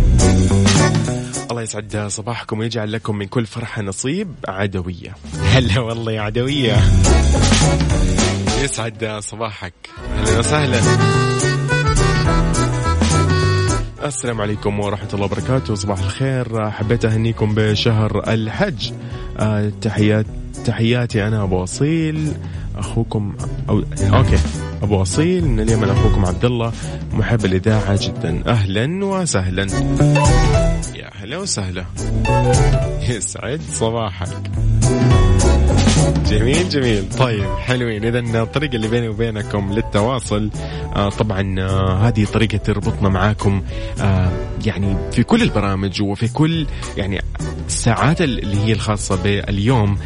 الله 1.52 1.62
يسعد 1.62 2.08
صباحكم 2.08 2.60
ويجعل 2.60 2.92
لكم 2.92 3.16
من 3.16 3.26
كل 3.26 3.46
فرحة 3.46 3.82
نصيب 3.82 4.36
عدوية. 4.48 5.16
هلا 5.44 5.80
والله 5.80 6.12
يا 6.12 6.22
عدوية. 6.22 6.78
يسعد 8.64 9.20
صباحك. 9.20 9.74
أهلا 10.14 10.40
وسهلا. 10.40 10.82
السلام 14.06 14.42
عليكم 14.42 14.80
ورحمة 14.80 15.10
الله 15.14 15.26
وبركاته. 15.26 15.76
صباح 15.76 16.00
الخير. 16.00 16.70
حبيت 16.72 17.06
أهنيكم 17.06 17.56
بشهر 17.56 18.34
الحج. 18.34 18.92
آه، 19.38 19.72
تحيات 19.82 20.26
تحياتي 20.66 21.28
أنا 21.28 21.44
أبو 21.44 21.64
أصيل. 21.64 22.34
أخوكم 22.76 23.36
أو 23.70 23.84
أوكي. 24.14 24.38
أبو 24.82 25.02
أصيل. 25.02 25.46
من 25.46 25.60
اليمن 25.60 25.90
أخوكم 25.90 26.26
عبد 26.26 26.46
الله 26.46 26.72
محب 27.14 27.46
الإذاعة 27.46 28.00
جدا. 28.02 28.44
أهلا 28.48 29.06
وسهلا. 29.06 29.68
يا 30.96 31.12
أهلا 31.16 31.38
وسهلا. 31.38 31.86
يسعد 33.10 33.62
صباحك. 33.72 34.52
جميل 36.30 36.70
جميل. 36.70 37.10
طيب 37.10 37.46
حلوين. 37.58 38.06
اذا 38.06 38.20
الطريقة 38.42 38.76
اللي 38.76 38.88
بيني 38.88 39.08
وبينكم 39.10 39.74
للتواصل 39.74 40.50
آه 40.96 41.10
طبعا 41.10 41.56
آه 41.60 42.08
هذه 42.08 42.26
طريقة 42.26 42.58
تربطنا 42.58 43.10
معاكم 43.10 43.64
آه 44.02 44.32
يعني 44.66 45.12
في 45.12 45.24
كل 45.24 45.42
البرامج 45.42 46.02
وفي 46.02 46.28
كل 46.28 46.68
يعني 46.98 47.22
الساعات 47.68 48.22
اللي 48.22 48.58
هي 48.58 48.72
الخاصة 48.74 49.16
باليوم 49.24 49.98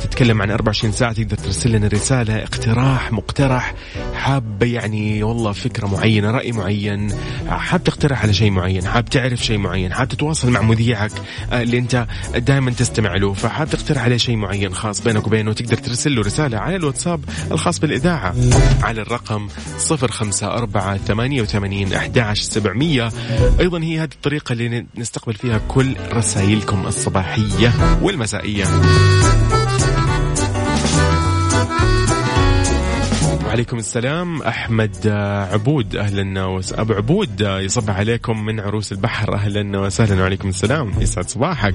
تتكلم 0.00 0.42
عن 0.42 0.50
24 0.50 0.92
ساعة 0.92 1.12
تقدر 1.12 1.36
ترسل 1.36 1.72
لنا 1.72 1.88
رسالة 1.88 2.42
اقتراح 2.42 3.12
مقترح 3.12 3.74
حاب 4.14 4.62
يعني 4.62 5.22
والله 5.22 5.52
فكرة 5.52 5.86
معينة 5.86 6.30
رأي 6.30 6.52
معين 6.52 7.12
حاب 7.48 7.84
تقترح 7.84 8.22
على 8.22 8.32
شيء 8.32 8.50
معين 8.50 8.86
حاب 8.86 9.04
تعرف 9.04 9.44
شيء 9.44 9.58
معين 9.58 9.92
حاب 9.92 10.08
تتواصل 10.08 10.50
مع 10.50 10.62
مذيعك 10.62 11.12
اللي 11.52 11.78
أنت 11.78 12.06
دائما 12.36 12.70
تستمع 12.70 13.16
له 13.16 13.32
فحاب 13.32 13.68
تقترح 13.70 14.02
عليه 14.04 14.16
شيء 14.16 14.36
معين 14.36 14.74
خاص 14.74 15.00
بينك 15.00 15.28
وبينه 15.36 15.52
تقدر 15.52 15.76
ترسل 15.76 16.14
له 16.14 16.22
رسالة 16.22 16.58
على 16.58 16.76
الواتساب 16.76 17.24
الخاص 17.52 17.78
بالإذاعة 17.78 18.34
على 18.82 19.00
الرقم 19.00 19.48
054 19.90 20.98
88 20.98 21.92
11700 21.92 23.12
أيضا 23.60 23.82
هي 23.82 23.98
هذه 23.98 24.08
الطريقة 24.14 24.52
اللي 24.52 24.86
نستقبل 24.96 25.34
فيها 25.34 25.60
كل 25.68 25.96
رسائلكم 26.12 26.86
الصباحية 26.86 27.72
والمسائية. 28.02 28.64
وعليكم 33.46 33.78
السلام 33.78 34.42
أحمد 34.42 35.08
عبود 35.52 35.96
أهلا 35.96 36.44
وس... 36.44 36.72
أبو 36.72 36.92
عبود 36.92 37.40
يصبح 37.40 37.96
عليكم 37.96 38.44
من 38.44 38.60
عروس 38.60 38.92
البحر 38.92 39.34
أهلا 39.34 39.78
وسهلا 39.78 40.22
وعليكم 40.22 40.48
السلام 40.48 40.92
يسعد 41.00 41.28
صباحك. 41.28 41.74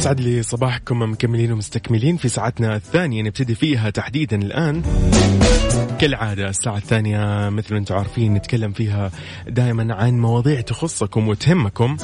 يسعد 0.00 0.20
لي 0.20 0.42
صباحكم 0.42 1.02
مكملين 1.02 1.52
ومستكملين 1.52 2.16
في 2.16 2.28
ساعتنا 2.28 2.76
الثانية. 2.76 3.22
نبتدي 3.22 3.54
فيها 3.54 3.90
تحديدا 3.90 4.36
الآن. 4.36 4.82
كالعادة 5.98 6.48
الساعة 6.48 6.76
الثانية 6.76 7.48
مثل 7.48 7.72
ما 7.72 7.78
أنتم 7.78 7.94
عارفين 7.94 8.34
نتكلم 8.34 8.72
فيها 8.72 9.10
دائما 9.48 9.94
عن 9.94 10.18
مواضيع 10.18 10.60
تخصكم 10.60 11.28
وتهمكم. 11.28 11.96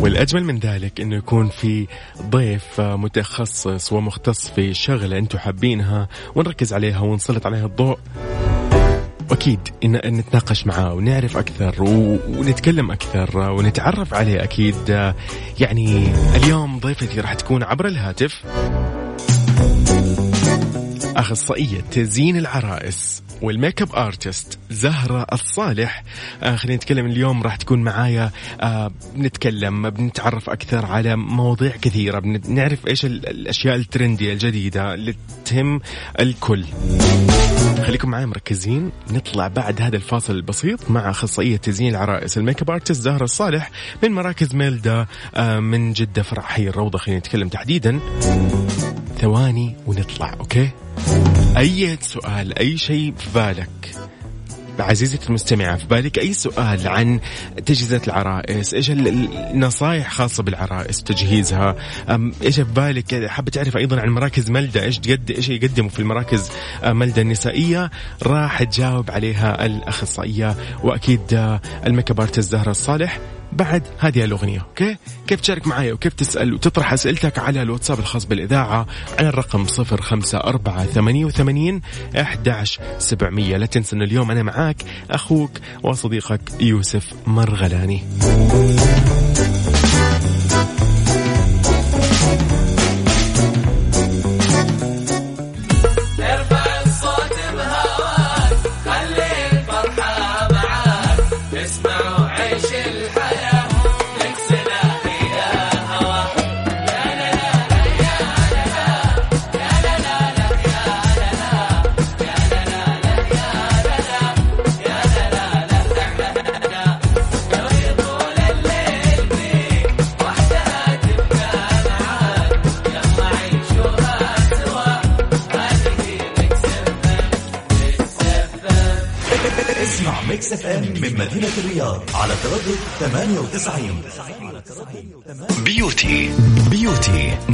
والأجمل 0.00 0.44
من 0.44 0.58
ذلك 0.58 1.00
أنه 1.00 1.16
يكون 1.16 1.48
في 1.48 1.86
ضيف 2.30 2.80
متخصص 2.80 3.92
ومختص 3.92 4.50
في 4.50 4.74
شغلة 4.74 5.18
أنتم 5.18 5.38
حابينها 5.38 6.08
ونركز 6.34 6.72
عليها 6.72 7.00
ونسلط 7.00 7.46
عليها 7.46 7.66
الضوء. 7.66 7.98
وأكيد 9.30 9.60
إن 9.84 9.96
نتناقش 9.96 10.66
معاه 10.66 10.94
ونعرف 10.94 11.36
أكثر 11.36 11.74
ونتكلم 12.28 12.90
أكثر 12.90 13.50
ونتعرف 13.50 14.14
عليه 14.14 14.42
أكيد. 14.42 15.12
يعني 15.60 16.12
اليوم 16.36 16.78
ضيفتي 16.78 17.20
راح 17.20 17.34
تكون 17.34 17.62
عبر 17.62 17.86
الهاتف 17.86 18.42
أخصائية 21.16 21.80
تزيين 21.80 22.36
العرائس. 22.36 23.22
وال 23.42 23.82
makeup 23.82 23.94
artist 23.94 24.58
زهرة 24.70 25.26
الصالح. 25.32 26.02
آه 26.42 26.56
خلينا 26.56 26.76
نتكلم 26.76 27.06
اليوم 27.06 27.42
راح 27.42 27.56
تكون 27.56 27.82
معايا 27.82 28.30
آه 28.60 28.90
بنتكلم 29.14 29.90
بنتعرف 29.90 30.50
أكثر 30.50 30.86
على 30.86 31.16
مواضيع 31.16 31.76
كثيرة 31.82 32.18
بنعرف 32.18 32.86
إيش 32.86 33.04
ال- 33.04 33.28
الأشياء 33.28 33.76
الترندية 33.76 34.32
الجديدة 34.32 34.94
اللي 34.94 35.14
تهم 35.44 35.80
الكل. 36.20 36.64
خليكم 37.86 38.10
معي 38.10 38.26
مركزين. 38.26 38.90
نطلع 39.10 39.48
بعد 39.48 39.82
هذا 39.82 39.96
الفاصل 39.96 40.34
البسيط 40.34 40.90
مع 40.90 41.10
أخصائية 41.10 41.56
تزيين 41.56 41.90
العرائس 41.90 42.38
ال 42.38 42.62
makeup 42.62 42.70
artist 42.70 43.00
زهرة 43.02 43.24
الصالح 43.24 43.70
من 44.02 44.12
مراكز 44.12 44.54
ميلدا 44.54 45.06
آه، 45.34 45.60
من 45.60 45.92
جدة 45.92 46.22
فرع 46.22 46.42
حي 46.42 46.68
الروضة. 46.68 46.98
خلينا 46.98 47.18
نتكلم 47.18 47.48
تحديدا. 47.48 48.00
ثواني 49.20 49.76
ونطلع 49.86 50.32
okay؟ 50.40 50.70
أي 51.56 51.98
سؤال 52.00 52.58
أي 52.58 52.78
شيء 52.78 53.14
في 53.18 53.26
بالك 53.34 53.68
عزيزتي 54.78 55.28
المستمعة 55.28 55.76
في 55.76 55.86
بالك 55.86 56.18
أي 56.18 56.32
سؤال 56.32 56.88
عن 56.88 57.20
تجهيزات 57.66 58.08
العرائس؟ 58.08 58.74
إيش 58.74 58.90
ال- 58.90 59.08
ال- 59.08 59.36
النصائح 59.36 60.10
خاصة 60.10 60.42
بالعرائس 60.42 61.02
تجهيزها؟ 61.02 61.76
إيش 62.42 62.56
في 62.56 62.64
بالك؟ 62.72 63.26
حابة 63.28 63.50
تعرف 63.50 63.76
أيضا 63.76 64.00
عن 64.00 64.08
مراكز 64.08 64.50
ملدة 64.50 64.82
إيش 64.82 64.98
تقد 64.98 65.30
إيش 65.30 65.48
يقدموا 65.48 65.90
في 65.90 65.98
المراكز 65.98 66.50
آه، 66.82 66.92
ملدة 66.92 67.22
النسائية؟ 67.22 67.90
راح 68.22 68.62
تجاوب 68.62 69.10
عليها 69.10 69.66
الأخصائية 69.66 70.56
وأكيد 70.82 71.34
آه، 71.34 71.60
ال 71.86 72.10
makeup 72.10 72.20
artist 72.20 72.52
زهرة 72.52 72.70
الصالح. 72.70 73.18
بعد 73.52 73.82
هذه 73.98 74.24
الأغنية. 74.24 74.58
okay؟ 74.58 74.96
كيف 75.26 75.40
تشارك 75.40 75.66
معي 75.66 75.92
وكيف 75.92 76.14
تسأل 76.14 76.54
وتطرح 76.54 76.92
أسئلتك 76.92 77.38
على 77.38 77.62
الواتساب 77.62 77.98
الخاص 77.98 78.24
بالإذاعة 78.24 78.86
على 79.18 79.28
الرقم 79.28 79.64
05488 79.64 81.80
11700 82.16 83.56
لا 83.56 83.66
تنسى 83.66 83.96
أن 83.96 84.02
اليوم 84.02 84.30
أنا 84.30 84.42
معاك 84.42 84.76
أخوك 85.10 85.50
وصديقك 85.82 86.40
يوسف 86.60 87.12
مرغلاني. 87.26 88.02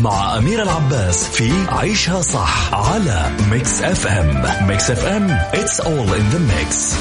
مع 0.02 0.38
أميرة 0.38 0.62
العباس 0.62 1.28
في 1.28 1.52
عيشها 1.68 2.20
صح 2.20 2.74
على 2.74 3.30
Mix 3.50 3.82
FM 3.82 4.66
Mix 4.66 4.90
FM 4.90 5.38
it's 5.38 5.80
all 5.80 6.08
in 6.18 6.34
the 6.34 6.40
mix. 6.50 6.94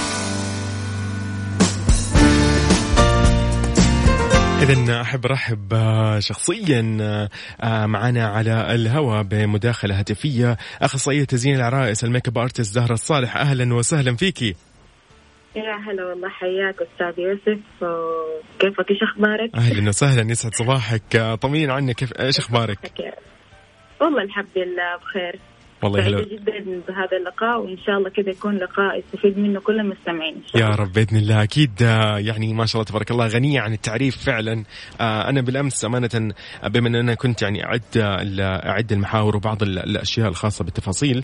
إذا 4.62 5.02
أحب 5.02 5.26
أرحب 5.26 5.74
آه، 5.74 6.20
شخصيا 6.20 6.98
آه، 7.62 7.86
معنا 7.86 8.28
على 8.28 8.76
الهواء 8.76 9.24
بمداخلة 9.24 10.00
هاتفية 10.00 10.58
أخصائية 10.82 11.24
تزيين 11.24 11.56
العرائس 11.56 12.04
ال 12.04 12.28
makeup 12.28 12.38
artist 12.38 12.74
زهرة 12.74 12.94
الصالح. 12.94 13.38
أهلا 13.38 13.74
وسهلا 13.74 14.16
فيكي 14.16 14.56
يا 15.56 15.76
هلا 15.76 16.06
والله 16.06 16.30
حياك 16.30 16.76
أستاذ 16.82 17.20
يوسف. 17.20 17.60
كيفك؟ 18.60 18.92
إيش 18.92 19.04
أخبارك؟ 19.04 19.56
أهلا 19.56 19.90
وسهلا 19.90 20.32
يسعد 20.32 20.54
صباحك. 20.54 21.38
طمنين 21.42 21.72
عنك 21.72 21.96
كيف 21.96 22.14
إيش 22.20 22.40
أخبارك؟ 22.40 22.92
والله 24.02 24.24
الحمد 24.24 24.48
لله 24.56 24.98
بخير. 25.02 25.40
والله 25.84 26.02
سعيدة 26.02 26.22
جدا 26.22 26.60
بهذا 26.88 27.18
اللقاء 27.20 27.60
وإن 27.62 27.78
شاء 27.78 27.98
الله 27.98 28.10
كذا 28.10 28.30
يكون 28.30 28.56
لقاء 28.58 29.00
يستفيد 29.00 29.38
منه 29.38 29.60
كل 29.60 29.80
المستمعين. 29.80 30.36
يا 30.56 30.68
رب 30.68 30.94
بإذن 30.94 31.18
الله. 31.18 31.44
أكيد 31.44 31.72
آه، 31.84 32.18
يعني 32.20 32.54
ما 32.54 32.66
شاء 32.66 32.76
الله 32.82 32.90
تبارك 32.90 33.12
الله 33.12 33.28
غنية 33.28 33.60
عن 33.62 33.74
التعريف 33.74 34.18
فعلا. 34.18 34.64
آه، 35.02 35.30
أنا 35.30 35.42
بالأمس 35.42 35.86
أمانة 35.86 36.34
آه، 36.64 36.68
بما 36.68 36.88
إن 36.88 36.96
أنا 36.96 37.14
كنت 37.14 37.42
يعني 37.42 37.66
أعد 37.66 37.82
أعد 38.66 38.92
المحاور 38.92 39.36
وبعض 39.36 39.64
ال- 39.64 39.80
الأشياء 39.80 40.28
الخاصة 40.28 40.66
بالتفاصيل 40.66 41.24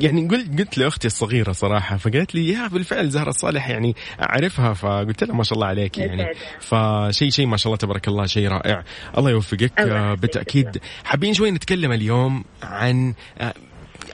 يعني 0.00 0.28
قلت 0.28 0.58
قلت 0.58 0.78
لأختي 0.78 1.06
الصغيرة 1.06 1.52
صراحة 1.52 1.96
فقالت 1.96 2.34
لي 2.34 2.48
يا 2.48 2.68
بالفعل 2.68 3.08
زهرة 3.08 3.28
الصالح 3.28 3.68
يعني 3.68 3.94
أعرفها. 4.22 4.72
فقلت 4.72 5.24
لها 5.24 5.36
ما 5.36 5.42
شاء 5.42 5.54
الله 5.54 5.66
عليك 5.66 5.98
يعني. 5.98 6.26
فشيء 6.60 7.30
شيء 7.30 7.46
ما 7.46 7.56
شاء 7.56 7.66
الله 7.66 7.76
تبارك 7.76 8.08
الله 8.08 8.26
شيء 8.26 8.48
رائع. 8.48 8.84
الله 9.18 9.30
يوفقك. 9.30 9.72
بالتأكيد. 10.20 10.78
حابين 11.04 11.34
شوي 11.34 11.50
نتكلم 11.50 11.92
اليوم 11.92 12.44
عن 12.62 13.14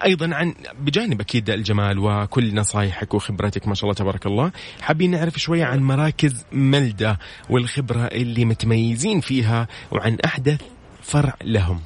أيضا 0.05 0.35
عن 0.35 0.55
بجانب 0.79 1.21
أكيد 1.21 1.51
الجمال 1.51 1.99
وكل 1.99 2.55
نصايحك 2.55 3.15
وخبرتك 3.15 3.69
ما 3.69 3.75
شاء 3.75 3.85
الله 3.85 3.95
تبارك 3.95 4.27
الله. 4.27 4.53
حابين 4.81 5.11
نعرف 5.11 5.39
شوية 5.39 5.65
عن 5.65 5.83
مراكز 5.83 6.47
ملدة 6.53 7.19
والخبرة 7.51 8.07
اللي 8.07 8.45
متميزين 8.45 9.21
فيها 9.21 9.69
وعن 9.93 10.19
أحدث 10.25 10.63
فرع 11.03 11.35
لهم. 11.45 11.81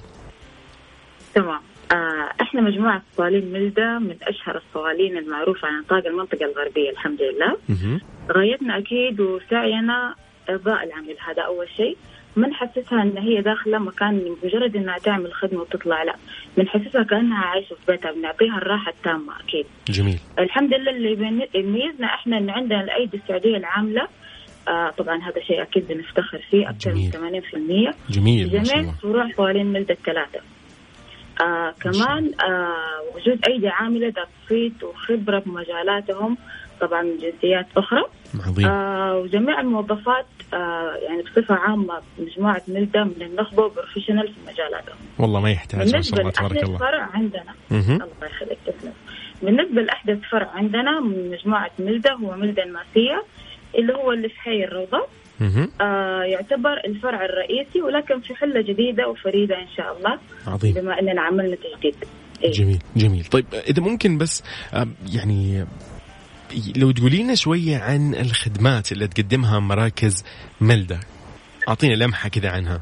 تمام. 1.35 1.61
آه 1.93 2.43
إحنا 2.43 2.61
مجموعة 2.61 3.03
صوالين 3.17 3.53
ملدة 3.53 3.99
من 3.99 4.17
أشهر 4.23 4.57
الصوالين 4.57 5.19
المعروفة 5.19 5.69
عن 5.69 5.81
نطاق 5.81 6.07
المنطقة 6.07 6.45
الغربية 6.45 6.91
الحمد 6.91 7.19
لله. 7.23 7.57
غايتنا 8.33 8.79
أكيد 8.79 9.21
وسعينا 9.21 10.15
ارضاء 10.49 10.85
العميل 10.85 11.17
هذا 11.29 11.43
أول 11.43 11.69
شيء. 11.77 11.97
ما 12.37 12.49
نحسسها 12.49 13.03
إن 13.03 13.19
هي 13.19 13.43
داخلة 13.43 13.79
مكان 13.79 14.37
مجرد 14.45 14.77
إنها 14.77 14.99
تعمل 14.99 15.33
خدمة 15.33 15.61
وتطلع؟ 15.61 16.03
لا. 16.03 16.15
بنحسسها 16.57 17.03
كأنها 17.03 17.45
عايشة 17.45 17.75
في 17.75 17.93
بيتها 17.93 18.13
بنعطيها 18.13 18.59
الراحة 18.59 18.91
التامة 18.91 19.33
أكيد. 19.41 19.67
جميل. 19.89 20.19
الحمد 20.39 20.75
لله 20.75 20.91
اللي 20.91 21.49
يميزنا 21.55 22.07
إحنا 22.07 22.39
انه 22.39 22.53
عندنا 22.53 22.81
الأيدي 22.81 23.17
السعودية 23.17 23.57
العاملة. 23.57 24.09
آه 24.69 24.91
طبعا 24.91 25.17
هذا 25.17 25.41
شيء 25.41 25.63
أكيد 25.63 25.89
بنفتخر 25.89 26.39
فيه 26.51 26.71
أكثر 26.71 26.95
من 26.95 27.11
جميل. 27.11 27.93
80% 28.09 28.11
جميل 28.11 28.51
جميع 28.51 28.93
فروع 29.03 29.31
صوالين 29.37 29.67
ملدة 29.67 29.95
الثلاثة. 29.95 30.41
آه 31.43 31.75
كمان 31.81 32.33
آه 32.45 33.17
وجود 33.17 33.39
أيدي 33.49 33.69
عاملة 33.69 34.07
ذات 34.07 34.29
صيت 34.49 34.83
وخبرة 34.83 35.39
بمجالاتهم 35.39 36.37
طبعا 36.81 37.03
من 37.03 37.19
جنسيات 37.19 37.67
أخرى. 37.77 38.05
عظيم. 38.47 38.67
آه 38.67 39.17
وجميع 39.17 39.61
الموظفات 39.61 40.27
آه 40.55 40.95
يعني 41.09 41.23
بصفة 41.23 41.55
عامة 41.55 42.01
مجموعة 42.19 42.63
ملدة 42.69 43.05
من 43.05 43.23
النخبة 43.23 43.63
وبروفيشنال 43.65 44.29
في 44.29 44.41
مجالاتهم 44.53 44.97
والله 45.19 45.41
ما 45.41 45.51
يحتاج 45.51 45.95
ما 45.95 46.01
شاء 46.01 46.21
الله 46.21 46.31
تبارك 46.31 46.63
الله. 46.63 46.79
فرع 46.79 47.09
عندنا. 47.15 47.55
الله 47.71 48.27
يخليك 48.27 48.59
تسلم. 48.67 48.93
بالنسبة 49.43 49.83
لأحدث 49.83 50.19
فرع 50.33 50.51
عندنا 50.55 51.01
من 51.01 51.31
مجموعة 51.31 51.71
ملدة 51.79 52.13
هو 52.13 52.37
ملدة 52.37 52.63
الماسية 52.63 53.25
اللي 53.79 53.95
هو 53.95 54.13
اللي 54.13 54.29
في 54.29 54.41
حي 54.41 54.65
الروضة. 54.65 55.07
مهم. 55.41 55.71
آه 55.81 56.23
يعتبر 56.23 56.81
الفرع 56.87 57.25
الرئيسي 57.25 57.83
ولكن 57.83 58.21
في 58.21 58.35
حلة 58.35 58.61
جديدة 58.61 59.09
وفريدة 59.09 59.55
إن 59.59 59.69
شاء 59.77 59.97
الله 59.97 60.19
عظيم. 60.47 60.75
بما 60.75 61.01
أننا 61.01 61.23
عملنا 61.23 61.57
تجديد 61.57 61.97
إيه. 62.45 62.51
جميل 62.53 62.79
جميل. 62.97 63.25
طيب 63.25 63.45
إذا 63.69 63.83
ممكن 63.83 64.19
بس 64.19 64.43
آه، 64.75 64.87
يعني 65.13 65.65
لو 66.77 66.91
تقولي 66.91 67.23
لنا 67.23 67.35
شوية 67.35 67.79
عن 67.79 68.15
الخدمات 68.15 68.93
اللي 68.93 69.09
تقدمها 69.09 69.59
مراكز 69.59 70.25
ملدة. 70.61 71.01
اعطينا 71.69 71.95
لمحة 71.95 72.29
كذا 72.29 72.51
عنها. 72.51 72.81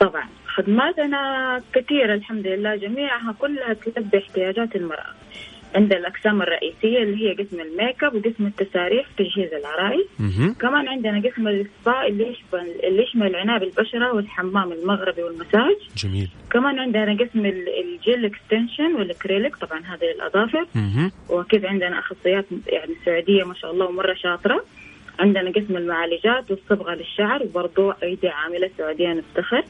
طبعا 0.00 0.28
خدماتنا 0.56 1.18
كثيرة 1.74 2.14
الحمد 2.14 2.46
لله 2.46 2.76
جميعها 2.76 3.32
كلها 3.38 3.72
تلبي 3.74 4.18
احتياجات 4.18 4.76
المرأة. 4.76 5.14
عند 5.74 5.92
الأقسام 5.92 6.42
الرئيسية 6.42 7.02
اللي 7.02 7.28
هي 7.28 7.34
قسم 7.34 7.60
ال 7.60 7.69
make 7.69 8.04
up 8.04 8.14
وقسم 8.14 8.46
التساريح 8.46 9.06
وتجهيز 9.10 9.52
العرايس 9.54 10.06
مهم. 10.18 10.54
كمان 10.60 10.88
عندنا 10.88 11.22
قسم 11.28 11.48
السبا 11.48 12.06
اللي 12.06 12.24
يشمل 12.28 12.70
اللي 12.84 13.02
يشمل 13.02 13.36
عناية 13.36 13.58
بالبشرة 13.58 14.12
والحمام 14.14 14.72
المغربي 14.72 15.22
والمساج. 15.22 15.76
جميل. 15.96 16.28
كمان 16.50 16.78
عندنا 16.78 17.12
قسم 17.24 17.46
ال- 17.46 17.68
ال 17.84 17.94
gel 17.94 18.24
extension 18.24 18.94
وال 18.94 19.08
acrylic 19.08 19.56
طبعا 19.56 19.80
هذه 19.80 20.04
للأظافر 20.14 20.66
مهم. 20.74 21.12
وأكيد 21.28 21.64
عندنا 21.66 21.98
أخصائيات 21.98 22.46
يعني 22.66 22.94
سعودية 23.04 23.44
ما 23.44 23.54
شاء 23.54 23.70
الله 23.72 23.86
ومرة 23.86 24.14
شاطرة. 24.14 24.64
عندنا 25.18 25.50
قسم 25.50 25.76
المعالجات 25.76 26.50
والصبغة 26.50 26.94
للشعر 26.94 27.42
وبرضو 27.42 27.90
ايدي 27.90 28.28
عاملة 28.28 28.70
سعودية 28.78 29.12
نفتخر. 29.12 29.62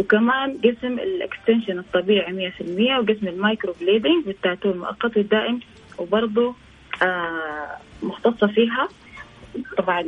وكمان 0.00 0.58
قسم 0.64 0.98
ال 0.98 1.06
extension 1.06 1.78
الطبيعي 1.78 2.52
100% 2.58 2.62
وقسم 3.00 3.28
ال 3.28 3.74
microblading 3.80 4.26
والتاتو 4.26 4.70
المؤقت 4.70 5.16
والدائم 5.16 5.60
وبرضو 5.98 6.54
آه 7.02 7.76
مختصة 8.02 8.46
فيها. 8.46 8.88
طبعا 9.78 10.04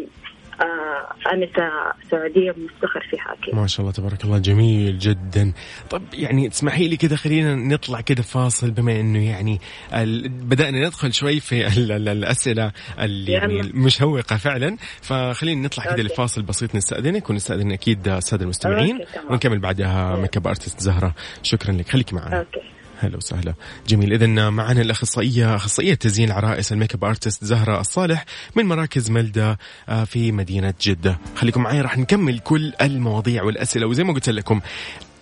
آه 0.60 1.32
انسه 1.32 1.70
سعودية 2.10 2.50
بنفتخر 2.52 3.06
فيها 3.10 3.34
أكيد 3.42 3.54
ما 3.54 3.66
شاء 3.66 3.80
الله 3.80 3.92
تبارك 3.92 4.24
الله 4.24 4.38
جميل 4.38 4.98
جدا 4.98 5.52
طب 5.90 6.02
يعني 6.12 6.48
تسمحي 6.48 6.88
لي 6.88 6.96
كذا 6.96 7.16
خلينا 7.16 7.54
نطلع 7.54 8.00
كذا 8.00 8.22
فاصل 8.22 8.70
بما 8.70 9.00
إنه 9.00 9.28
يعني 9.30 9.60
ال... 9.94 10.28
بدأنا 10.28 10.86
ندخل 10.86 11.12
شوي 11.12 11.40
في 11.40 11.66
ال... 11.66 11.92
ال... 11.92 12.08
الأسئلة 12.08 12.72
اللي 13.00 13.32
يعني 13.32 13.54
يلا. 13.54 13.62
المشوقة 13.70 14.36
فعلا 14.36 14.76
فخلينا 15.02 15.66
نطلع 15.66 15.84
كذا. 15.84 16.02
لفاصل 16.02 16.42
بسيط 16.42 16.74
نستأذنك 16.74 17.30
ونستأذن 17.30 17.72
أكيد 17.72 18.08
السادة 18.08 18.44
المستمعين. 18.44 19.00
ونكمل 19.30 19.58
بعدها. 19.58 20.16
make 20.16 20.36
up 20.36 20.46
artist 20.46 20.80
زهرة 20.80 21.14
شكرا 21.42 21.72
لك 21.72 21.88
خليكي 21.88 22.14
معنا 22.14 22.38
okay 22.38 22.60
هلا 23.02 23.16
وسهلا. 23.16 23.54
جميل. 23.88 24.12
اذا 24.12 24.50
معنا 24.50 24.80
الأخصائية 24.80 25.56
أخصائية 25.56 25.94
تزيين 25.94 26.28
العرائس 26.28 26.72
ال 26.72 26.77
make 26.77 26.94
up 26.94 27.04
artist 27.04 27.44
زهرة 27.44 27.80
الصالح 27.80 28.24
من 28.56 28.64
مراكز 28.64 29.10
ملدة 29.10 29.58
آه، 29.88 30.04
في 30.04 30.32
مدينة 30.32 30.74
جدة. 30.82 31.18
خليكم 31.36 31.62
معي 31.62 31.80
راح 31.80 31.98
نكمل 31.98 32.38
كل 32.38 32.72
المواضيع 32.80 33.42
والأسئلة. 33.42 33.86
وزي 33.86 34.04
ما 34.04 34.12
قلت 34.12 34.28
لكم 34.28 34.60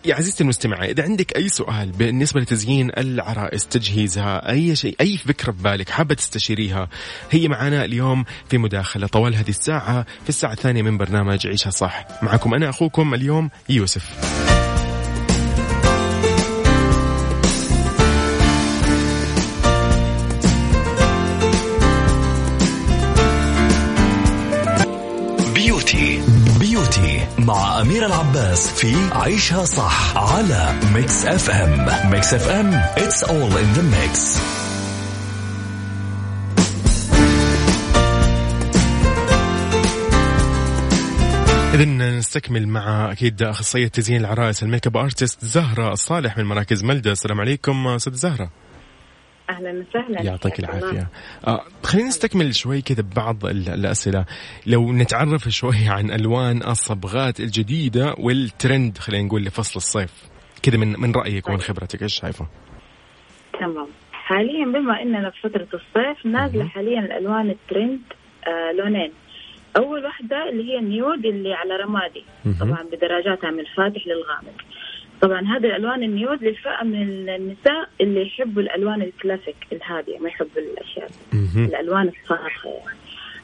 يا 0.05 0.15
عزيزتي 0.15 0.43
المستمعة 0.43 0.85
إذا 0.85 1.03
عندك 1.03 1.37
أي 1.37 1.49
سؤال 1.49 1.91
بالنسبة 1.93 2.41
لتزيين 2.41 2.91
العرائس 2.99 3.67
تجهيزها 3.67 4.51
أي 4.51 4.77
شيء 4.77 4.97
أي 5.01 5.17
فكرة 5.17 5.53
ببالك 5.53 5.89
حابة 5.89 6.15
تستشيريها 6.15 6.89
هي 7.31 7.49
معنا 7.49 7.85
اليوم 7.85 8.25
في 8.51 8.59
مداخلة 8.59 9.07
طوال 9.07 9.35
هذه 9.35 9.49
الساعة 9.49 10.03
في 10.23 10.29
الساعة 10.29 10.53
الثانية 10.53 10.83
من 10.83 10.99
برنامج 10.99 11.47
عيشها 11.47 11.71
صح. 11.71 12.07
معكم 12.23 12.55
أنا 12.55 12.69
أخوكم 12.69 13.15
اليوم 13.15 13.51
يوسف. 13.69 14.70
مع 27.51 27.81
أمير 27.81 28.07
العباس 28.07 28.71
في 28.71 28.97
عيشها 29.13 29.65
صح 29.65 30.17
على 30.17 30.75
Mix 30.95 31.25
FM 31.25 32.11
Mix 32.11 32.35
FM 32.35 32.83
it's 32.97 33.23
all 33.23 33.53
in 33.57 33.79
the 33.79 33.83
mix. 33.83 34.39
إذا 41.75 41.85
نستكمل 41.85 42.69
مع 42.69 43.13
أكيد 43.13 43.43
أخصائية 43.43 43.89
تزيين 43.89 44.21
العرائس 44.21 44.63
ال 44.63 44.68
make 44.68 44.87
up 44.87 44.97
artist 44.97 45.45
زهرة 45.45 45.93
الصالح 45.93 46.39
من 46.39 46.45
مراكز 46.45 46.85
ملدة. 46.85 47.13
السلام 47.13 47.41
عليكم 47.41 47.87
أستاذ 47.87 48.15
زهرة. 48.15 48.51
أهلا 49.51 49.85
وسهلا. 49.89 50.23
يعطيك. 50.23 50.59
العافية. 50.61 51.09
آه 51.47 51.61
خلينا 51.83 52.09
نستكمل 52.09 52.55
شوي 52.55 52.81
كذا 52.83 53.03
ببعض 53.03 53.45
ال- 53.47 53.69
الأسئلة. 53.69 54.25
لو 54.67 54.93
نتعرف 54.93 55.49
شوي 55.49 55.89
عن 55.89 56.11
ألوان 56.11 56.57
الصبغات 56.63 57.41
الجديدة 57.41 58.15
والترند 58.19 58.99
خلينا 58.99 59.27
نقول 59.27 59.45
لفصل 59.45 59.77
الصيف. 59.77 60.13
كذا 60.63 60.77
من 60.77 61.01
من 61.01 61.13
رأيك 61.15 61.49
ومن 61.49 61.61
خبرتك 61.61 62.03
إيش 62.03 62.15
شايفه؟ 62.21 62.47
تمام. 63.61 63.87
حاليا 64.13 64.65
بما 64.65 65.03
إننا 65.03 65.31
في 65.31 65.49
فترة 65.49 65.69
الصيف 65.75 66.27
نازلة. 66.27 66.65
حاليا 66.69 67.01
الألوان 67.01 67.51
الترند 67.51 68.01
آه 68.47 68.73
لونين. 68.79 69.13
أول 69.77 70.05
واحدة 70.05 70.49
اللي 70.49 70.73
هي 70.73 70.79
ال 70.79 70.88
nude 70.88 71.27
اللي 71.27 71.55
على 71.55 71.77
رمادي. 71.77 72.25
طبعا 72.61 72.83
بدرجاتها 72.83 73.51
من 73.51 73.61
الفاتح 73.61 74.07
للغامق. 74.07 74.57
طبعا 75.23 75.41
هذه 75.41 75.67
الألوان 75.67 76.03
ال 76.03 76.11
nude 76.11 76.45
للفئه 76.45 76.85
من 76.85 77.29
النساء 77.29 77.89
اللي 78.01 78.23
يحبوا 78.27 78.63
الألوان 78.63 79.03
الكلاسيك 79.03 79.57
الهادية 79.73 80.19
ما 80.19 80.29
يحبوا 80.29 80.51
الأشياء. 80.63 81.11
الألوان 81.65 82.09
الصارخة 82.23 82.69
يعني. 82.71 82.99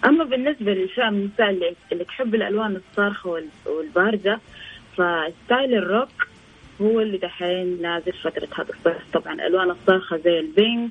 أما 0.05 0.25
بالنسبة 0.25 0.73
للفئة 0.75 1.11
من 1.11 1.19
النساء 1.19 1.51
اللي, 1.51 1.75
اللي 1.93 2.05
تحب 2.05 2.35
الألوان 2.35 2.77
الصارخة 2.77 3.31
وال- 3.31 3.49
والبارزه 3.67 4.39
ف 4.92 5.06
style 5.06 5.75
ال 5.75 5.85
rock 5.85 6.29
هو 6.81 7.01
اللي 7.01 7.19
دحين 7.19 7.83
نازل 7.83 8.12
فترة 8.12 8.49
هذا 8.59 8.69
الصيف 8.71 9.03
طبعا 9.12 9.35
الالوان 9.35 9.71
الصارخه 9.71 10.17
زي 10.17 10.41
ال 10.40 10.51
pink 10.51 10.90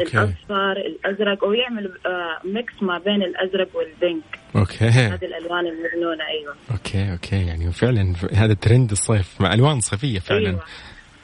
okay. 0.00 0.18
الأصفر 0.18 0.72
الأزرق 0.72 1.44
ويعمل 1.44 1.84
آه 2.06 2.48
mix 2.48 2.72
ما 2.82 2.98
بين 2.98 3.22
الأزرق 3.22 3.68
وال 3.76 3.97
pink 3.97 4.38
okay. 4.56 4.84
هذه 4.84 5.14
الألوان 5.24 5.66
المجنونه 5.66 6.24
أيوه. 6.40 6.54
okay 6.70 7.12
okay. 7.12 7.46
يعني 7.46 7.72
فعلا 7.72 8.14
هذا 8.34 8.54
ترند 8.54 8.90
الصيف 8.90 9.40
مع 9.40 9.54
ألوان 9.54 9.80
صيفية 9.80 10.18
فعلا. 10.18 10.58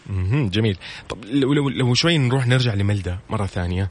مهم. 0.07 0.49
جميل. 0.49 0.77
طب 1.09 1.25
لو, 1.25 1.55
لو, 1.55 1.69
لو 1.69 1.95
شوي 1.95 2.19
نروح 2.19 2.47
نرجع 2.47 2.75
لملدة 2.75 3.19
مرة 3.31 3.47
ثانية. 3.47 3.91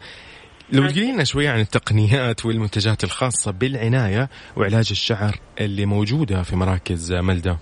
لو. 0.72 0.88
تقولي 0.88 1.12
لنا 1.12 1.24
شوية 1.24 1.50
عن 1.50 1.60
التقنيات 1.60 2.46
والمنتجات 2.46 3.04
الخاصة 3.04 3.52
بالعناية 3.52 4.30
وعلاج 4.56 4.88
الشعر 4.92 5.36
اللي 5.62 5.86
موجودة 5.86 6.44
في 6.44 6.56
مراكز 6.56 7.14
ملدة. 7.14 7.58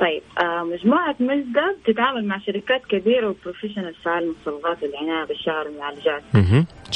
طيب 0.00 0.22
آه 0.42 0.62
مجموعة 0.64 1.16
ملدة 1.20 1.76
بتتعامل 1.84 2.26
مع 2.26 2.38
شركات 2.38 2.86
كبيرة 2.86 3.28
و 3.28 3.33
professional 3.33 3.94
في 3.94 4.08
عالم 4.08 4.34
الصبغات 4.40 4.82
والعناية 4.82 5.26
بالشعر 5.26 5.66
والمعالجات 5.68 6.22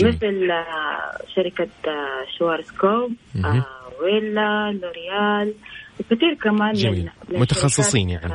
مثل 0.02 0.50
آه 0.50 1.18
شركة 1.34 1.68
آه 1.86 2.24
Schwarzkopf 2.38 3.12
Wella 4.02 4.78
L'Oréal 4.82 5.54
وكثير 6.00 6.34
كمان 6.34 6.72
جميل. 6.72 7.10
متخصصين 7.28 8.10
يعني. 8.10 8.34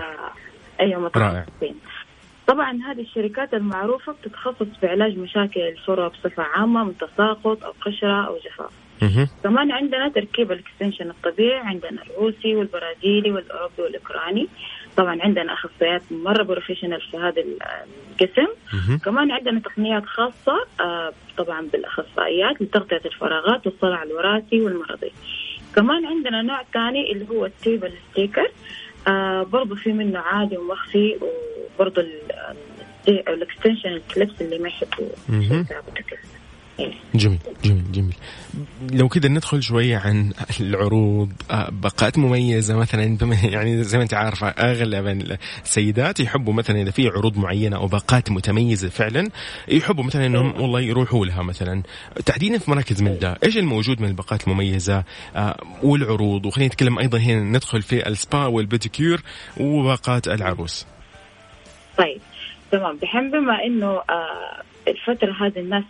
أيوه 0.80 1.12
رائع. 1.16 1.40
متخصصين 1.42 1.76
طبعا 2.48 2.72
هذه 2.72 3.02
الشركات 3.02 3.54
المعروفة 3.54 4.12
بتتخصص 4.14 4.80
في 4.80 4.88
علاج 4.88 5.18
مشاكل 5.18 5.60
الفروة 5.62 6.08
بصفة 6.08 6.44
عامة 6.44 6.84
من 6.84 6.98
تساقط 6.98 7.64
أو 7.64 7.74
قشرة 7.82 8.28
أو 8.28 8.38
جفاف. 8.38 8.87
كمان 9.44 9.72
عندنا 9.72 10.10
تركيب 10.10 10.52
ال 10.52 10.58
extension 10.58 11.10
الطبيعي 11.10 11.60
عندنا 11.60 12.02
الروسي 12.04 12.56
والبرازيلي 12.56 13.32
والأوروبي 13.32 13.82
والأوكراني. 13.82 14.48
طبعا 14.98 15.22
عندنا 15.22 15.54
أخصائيات 15.54 16.02
مرة 16.12 16.44
professional 16.44 17.02
في 17.02 17.18
هذا 17.18 17.42
القسم. 17.42 18.48
كمان 19.06 19.32
عندنا 19.32 19.60
تقنيات 19.60 20.06
خاصة 20.06 20.66
آه، 20.82 21.14
طبعا 21.38 21.62
بالأخصائيات 21.74 22.62
لتغطية 22.62 23.02
الفراغات 23.06 23.68
والصلع 23.68 24.04
الوراثي 24.04 24.62
والمرضي. 24.62 25.12
كمان 25.76 26.06
عندنا 26.06 26.42
نوع 26.42 26.64
ثاني 26.74 27.12
اللي 27.12 27.30
هو 27.30 27.46
ال 27.46 27.53
tape 27.53 27.84
ال 27.84 27.92
sticker 28.12 28.52
آه 29.08 29.44
برضه 29.44 29.76
في 29.76 29.94
منه 29.94 30.20
عادي 30.20 30.58
ومخفي 30.58 31.18
وبرضه 31.76 32.06
ال 33.08 33.16
extension 33.16 33.90
ال 33.90 33.98
clips 33.98 34.42
اللي 34.42 34.60
ما 34.60 34.68
يحبوا 34.68 35.08
جميل 37.16 37.40
جميل 37.66 37.92
جميل. 37.92 38.16
لو 38.92 39.08
كذا 39.08 39.30
ندخل 39.30 39.64
شوية 39.64 39.98
عن 39.98 40.34
العروض 40.60 41.32
باقات 41.70 42.18
مميزة 42.18 42.78
مثلا 42.78 43.18
يعني 43.44 43.84
زي 43.84 43.98
ما 43.98 44.04
أنت 44.04 44.14
عارفة 44.14 44.48
اغلب 44.48 45.08
السيدات 45.64 46.20
يحبوا 46.20 46.54
مثلا 46.54 46.82
إذا 46.82 46.92
في 46.92 47.08
عروض 47.08 47.38
معينة 47.38 47.78
أو 47.78 47.88
باقات 47.88 48.32
متميزة 48.32 48.90
فعلا 48.90 49.30
يحبوا 49.68 50.04
مثلا 50.04 50.26
إنهم 50.26 50.62
والله 50.62 50.82
يروحوا 50.82 51.26
لها 51.26 51.42
مثلا. 51.44 51.84
تحديدا 52.26 52.58
في 52.58 52.72
مراكز 52.72 53.02
ملدا 53.04 53.38
إيش 53.44 53.58
الموجود 53.58 54.02
من 54.02 54.08
الباقات 54.08 54.48
المميزة؟ 54.48 55.04
آه، 55.36 55.64
والعروض 55.84 56.46
وخلينا 56.46 56.74
نتكلم 56.74 57.00
أيضا 57.00 57.18
هنا 57.18 57.44
ندخل 57.44 57.82
في 57.82 58.08
السبا 58.08 58.46
والبيديكير 58.46 59.22
وباقات 59.58 60.28
العروس. 60.28 60.86
طيب 61.98 62.22
تمام. 62.72 62.98
دحين 63.02 63.32
بما 63.32 63.64
إنه 63.66 63.88
آه 63.88 64.64
الفترة 64.88 65.32
هذه 65.42 65.60
الناس 65.60 65.84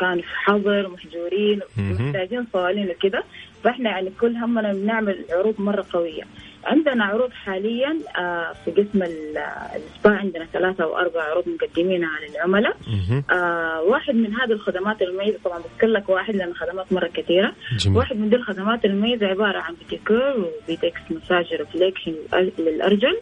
كانوا 0.00 0.22
في 0.22 0.28
حظر 0.34 0.88
محجورين. 0.88 1.60
محتاجين 1.78 2.46
صوالين 2.52 2.90
وكذا 2.90 3.22
فإحنا 3.64 3.90
يعني 3.90 4.10
كل 4.20 4.36
همنا 4.36 4.72
بنعمل 4.72 5.24
عروض 5.30 5.54
مرة 5.60 5.84
قوية 5.92 6.22
عندنا 6.64 7.04
عروض 7.04 7.30
حاليا 7.32 7.98
آه 8.18 8.52
في 8.64 8.70
قسم 8.70 9.02
ال- 9.02 9.38
السبا 9.76 10.10
عندنا 10.16 10.44
ثلاثة 10.52 10.84
أو 10.84 10.96
أربع 10.98 11.22
عروض 11.22 11.44
مقدمينها 11.48 12.10
للعملاء 12.30 12.76
مهم. 12.86 13.24
آه 13.30 13.82
واحد 13.82 14.14
من 14.14 14.34
هذه 14.34 14.52
الخدمات 14.52 15.02
المميزة 15.02 15.38
طبعا 15.44 15.58
بذكر 15.58 15.86
لك 15.86 16.08
واحد 16.08 16.36
لأن 16.36 16.54
خدمات 16.54 16.92
مرة 16.92 17.06
كثيرة 17.14 17.52
جميل 17.78 17.98
واحد 17.98 18.16
من 18.16 18.28
دي 18.30 18.36
الخدمات 18.36 18.84
المميزة 18.84 19.26
عبارة 19.26 19.58
عن 19.58 19.74
بيديكور 19.74 20.50
وبيدكس 20.64 21.00
مساج 21.10 21.54
reflection 21.54 22.14
للأرجل. 22.58 23.18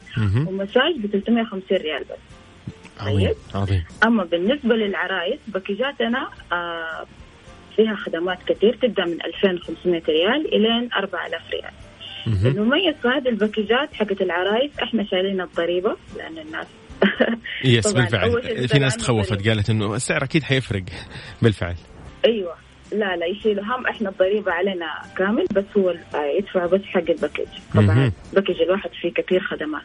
ومساج 0.49 0.95
ب 0.99 1.07
350 1.07 1.79
ريال 1.79 2.01
بس 2.05 2.38
عظيم 3.01 3.35
عظيم. 3.55 3.85
أما 4.05 4.25
بالنسبة 4.25 4.75
للعرايس 4.75 5.39
باكجاتنا 5.47 6.29
آه 6.53 7.07
فيها 7.77 7.95
خدمات 7.97 8.39
كثير 8.47 8.77
تبدأ 8.83 9.05
من 9.05 9.19
2500 9.25 10.03
ريال 10.09 10.55
إلين 10.55 10.89
4000 10.97 11.41
ريال. 11.53 11.73
المميز 12.27 12.95
في 13.03 13.09
هذه 13.09 13.29
الباكجات 13.29 13.95
حقت 13.95 14.21
العرايس 14.21 14.71
إحنا 14.83 15.05
شايلين 15.05 15.41
الضريبة 15.41 15.97
لأن 16.17 16.39
الناس 16.39 16.67
yes 17.65 17.93
بالفعل. 17.93 18.69
في 18.69 18.79
ناس 18.79 18.97
تخوفت. 18.97 19.49
قالت 19.49 19.71
إنه 19.71 19.95
السعر 19.95 20.25
أكيد 20.25 20.43
حيفرق. 20.43 20.83
بالفعل. 21.43 21.75
أيوه. 22.25 22.55
لا 22.93 23.17
لا 23.17 23.27
يشيلوا 23.27 23.65
هم 23.65 23.87
إحنا 23.87 24.09
الضريبة 24.09 24.53
علينا 24.53 24.87
كامل 25.17 25.45
بس 25.53 25.65
هو 25.77 25.95
يدفع 26.39 26.67
بس 26.67 26.81
حق 26.85 27.11
ال 27.11 27.15
package. 27.15 27.47
طبعا 27.75 28.13
ال 28.31 28.35
package 28.35 28.61
الواحد 28.63 28.91
فيه 29.01 29.13
كثير 29.13 29.41
خدمات. 29.41 29.83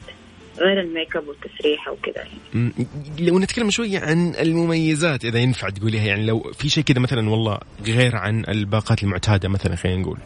غير 0.59 0.81
ال 0.81 0.88
make 0.88 1.15
up 1.15 1.27
والتسريحة 1.27 1.91
وكذا 1.91 2.23
يعني. 2.53 2.71
لو 3.19 3.39
نتكلم 3.39 3.69
شوية 3.69 3.99
عن 3.99 4.35
المميزات 4.35 5.25
إذا 5.25 5.39
ينفع 5.39 5.69
تقوليها 5.69 6.03
يعني 6.03 6.25
لو 6.25 6.39
في 6.53 6.69
شيء 6.69 6.83
كذا 6.83 6.99
مثلا 6.99 7.29
والله 7.29 7.59
غير 7.85 8.15
عن 8.15 8.45
الباقات 8.47 9.03
المعتادة 9.03 9.49
مثلا 9.49 9.75
خلينا 9.75 10.01
نقول. 10.01 10.17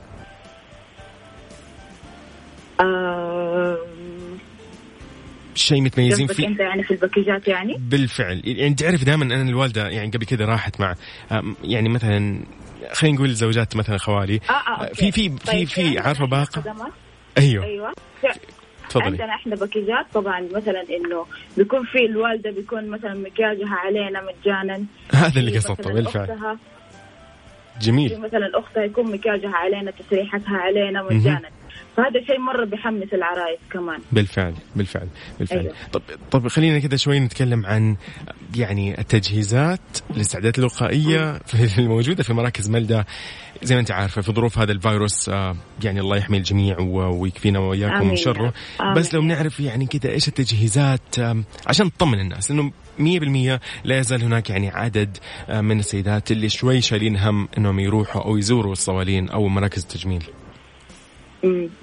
آه 2.81 3.77
شيء 5.55 5.81
متميزين 5.81 6.27
فيه 6.27 6.47
أنت 6.47 6.59
يعني 6.59 6.83
في 6.83 6.91
الباكجات 6.91 7.47
يعني؟ 7.47 7.77
بالفعل. 7.79 8.41
يعني 8.45 8.73
تعرف 8.73 9.03
دائما 9.03 9.23
أنا 9.23 9.49
الوالدة 9.49 9.87
يعني 9.87 10.11
قبل 10.11 10.25
كذا 10.25 10.45
راحت 10.45 10.81
مع 10.81 10.95
يعني 11.63 11.89
مثلا 11.89 12.43
خلينا 12.93 13.15
نقول 13.15 13.33
زوجات 13.33 13.75
مثلا 13.75 13.97
خوالي. 13.97 14.39
آه 14.49 14.53
آه 14.53 14.87
أوكي. 14.87 15.11
في 15.11 15.11
في 15.11 15.29
في 15.29 15.45
طيب، 15.45 15.67
في 15.67 15.99
عارفة 15.99 16.25
إحنا 16.25 16.25
باقة؟ 16.25 16.61
خدمات؟ 16.61 16.91
أيوه. 17.37 17.65
أيوه. 17.65 17.93
تفضلي. 18.89 19.05
عندنا 19.05 19.35
إحنا 19.35 19.55
باكجات 19.55 20.05
طبعا 20.13 20.47
مثلا 20.53 20.81
إنه 20.81 21.25
بيكون 21.57 21.85
في 21.85 22.05
الوالدة 22.05 22.51
بيكون 22.51 22.87
مثلا 22.89 23.13
مكياجها 23.13 23.75
علينا 23.75 24.21
مجانا. 24.21 24.85
هذا 25.23 25.39
اللي 25.39 25.57
قصدته 25.57 25.89
مثلاً 25.89 25.93
بالفعل. 25.93 26.57
جميل. 27.81 28.19
مثلا 28.19 28.51
أختها 28.59 28.83
يكون 28.83 29.11
مكياجها 29.11 29.55
علينا 29.55 29.91
تسريحتها 29.91 30.57
علينا 30.57 31.03
مجانا. 31.03 31.49
فهذا 31.97 32.25
شيء 32.27 32.39
مرة 32.39 32.65
بيحمس 32.65 33.13
العرايس 33.13 33.59
كمان. 33.71 33.99
بالفعل 34.11 34.53
بالفعل 34.75 35.07
بالفعل. 35.39 35.59
أيوة. 35.59 35.73
طب 35.91 36.01
طب 36.31 36.47
خلينا 36.47 36.79
كذا 36.79 36.97
شوي 36.97 37.19
نتكلم 37.19 37.65
عن 37.65 37.95
يعني 38.55 38.99
التجهيزات 38.99 39.79
الاستعدادات 40.15 40.59
الوقائيه 40.59 41.39
الموجودة 41.79 42.23
في 42.23 42.33
مراكز 42.33 42.69
ملدة. 42.69 43.05
زي 43.63 43.75
ما 43.75 43.81
أنت 43.81 43.91
عارفة 43.91 44.21
في 44.21 44.31
ظروف 44.31 44.59
هذا 44.59 44.71
الفيروس 44.71 45.29
آه، 45.29 45.55
يعني 45.83 45.99
الله 45.99 46.17
يحمي 46.17 46.37
الجميع 46.37 46.79
ويكفينا 46.79 47.59
وإياكم 47.59 48.07
من 48.07 48.15
شره. 48.15 48.53
آمين. 48.81 48.93
بس 48.93 49.13
لو 49.13 49.21
بنعرف 49.21 49.59
يعني 49.59 49.85
كذا 49.85 50.11
إيش 50.11 50.27
التجهيزات 50.27 51.19
عشان 51.67 51.85
نطمن 51.85 52.19
الناس 52.19 52.51
إنه 52.51 52.71
100% 52.99 53.59
لا 53.83 53.99
يزال 53.99 54.23
هناك 54.23 54.49
يعني 54.49 54.69
عدد 54.69 55.17
آه، 55.49 55.61
من 55.61 55.79
السيدات 55.79 56.31
اللي 56.31 56.49
شوي 56.49 56.81
شايلين 56.81 57.17
هم 57.17 57.47
إنهم 57.57 57.79
يروحوا 57.79 58.21
أو 58.21 58.37
يزوروا 58.37 58.71
الصوالين 58.71 59.29
أو 59.29 59.47
مراكز 59.47 59.81
التجميل. 59.81 60.23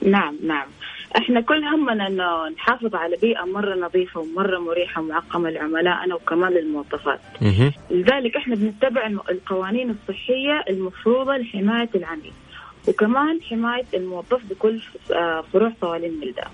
نعم 0.03 0.37
نعم. 0.43 0.67
إحنا 1.17 1.40
كل 1.40 1.64
همنا 1.64 2.07
انه 2.07 2.49
نحافظ 2.49 2.95
على 2.95 3.17
بيئة 3.17 3.45
مرة 3.45 3.75
نظيفة 3.75 4.21
ومرة 4.21 4.59
مريحة 4.59 5.01
ومعقمة 5.03 5.51
لعملائنا 5.51 6.14
وكمان 6.14 6.53
للموظفات. 6.53 7.21
لذلك 7.90 8.37
إحنا 8.37 8.55
بنتبع 8.55 9.07
القوانين 9.07 9.90
الصحية 9.90 10.64
المفروضة 10.71 11.37
لحماية 11.37 11.88
العميل 11.95 12.33
وكمان 12.88 13.43
حماية 13.43 13.85
الموظف 13.95 14.40
بكل 14.51 14.81
آه، 15.12 15.45
فروع 15.53 15.73
صوالين 15.81 16.21
ملدا 16.21 16.45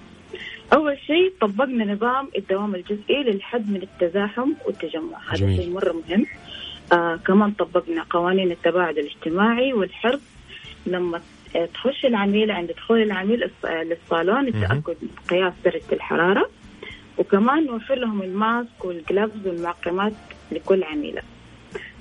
أول 0.72 0.98
شيء 1.06 1.32
طبقنا 1.40 1.84
نظام 1.92 2.28
الدوام 2.38 2.74
الجزئي 2.74 3.22
للحد 3.22 3.70
من 3.70 3.82
التزاحم 3.82 4.52
والتجمع. 4.66 5.18
هذا. 5.28 5.56
شيء 5.56 5.70
مرة 5.70 5.92
مهم. 5.92 6.26
آه 6.92 7.16
كمان 7.16 7.50
طبقنا 7.50 8.04
قوانين 8.10 8.52
التباعد 8.52 8.98
الاجتماعي 8.98 9.72
والحرص 9.72 10.20
لما 10.86 11.20
تخش 11.74 12.04
العميل 12.06 12.50
عند 12.50 12.72
دخول 12.72 13.02
العميل 13.02 13.50
آه، 13.64 13.82
للصالون 13.82 14.48
التأكد 14.48 14.96
من 15.02 15.08
قياس 15.30 15.52
درجة 15.64 15.92
الحرارة 15.92 16.50
وكمان 17.18 17.66
نوفر 17.66 17.94
لهم 17.94 18.22
ال 18.22 18.35
mask 18.35 18.84
وال 18.84 19.00
gloves 19.00 19.46
والمعقمات 19.46 20.12
لكل 20.52 20.84
عميلة. 20.84 21.22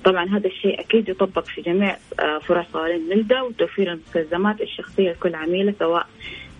طبعا 0.04 0.24
هذا 0.28 0.46
الشيء 0.46 0.80
أكيد 0.80 1.08
يطبق 1.08 1.44
في 1.44 1.62
جميع 1.62 1.96
آه، 2.20 2.38
فروع 2.38 2.66
صوالين 2.72 3.08
ملدا 3.08 3.40
وتوفير 3.42 3.92
المستلزمات 3.92 4.60
الشخصية 4.60 5.10
لكل 5.10 5.34
عميلة 5.34 5.74
سواء 5.78 6.06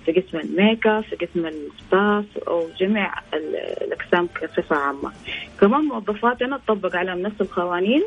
في 0.06 0.12
قسم 0.12 0.38
الميك 0.38 0.86
أب 0.86 1.02
في 1.04 1.16
قسم 1.16 1.46
ال 1.46 1.62
spas 1.62 2.24
أو 2.48 2.68
جميع 2.80 3.14
ال- 3.34 3.56
الأقسام 3.56 4.28
بصفة 4.42 4.76
عامة. 4.76 5.12
كمان 5.60 5.80
موظفاتنا 5.84 6.56
تطبق 6.66 6.96
عليهم 6.96 7.18
نفس 7.18 7.40
القوانين 7.40 8.02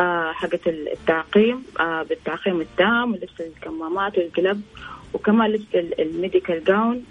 آه 0.00 0.32
حقت 0.32 0.66
التعقيم 0.66 1.62
آه 1.80 2.02
بالتعقيم 2.02 2.60
التام 2.60 3.12
ولبس 3.12 3.40
الكمامات 3.40 4.18
والقلب 4.18 4.60
وكمان 5.14 5.50
لبس 5.50 5.74
ال- 5.74 6.00
الميديكال 6.00 6.64
جاون 6.64 7.02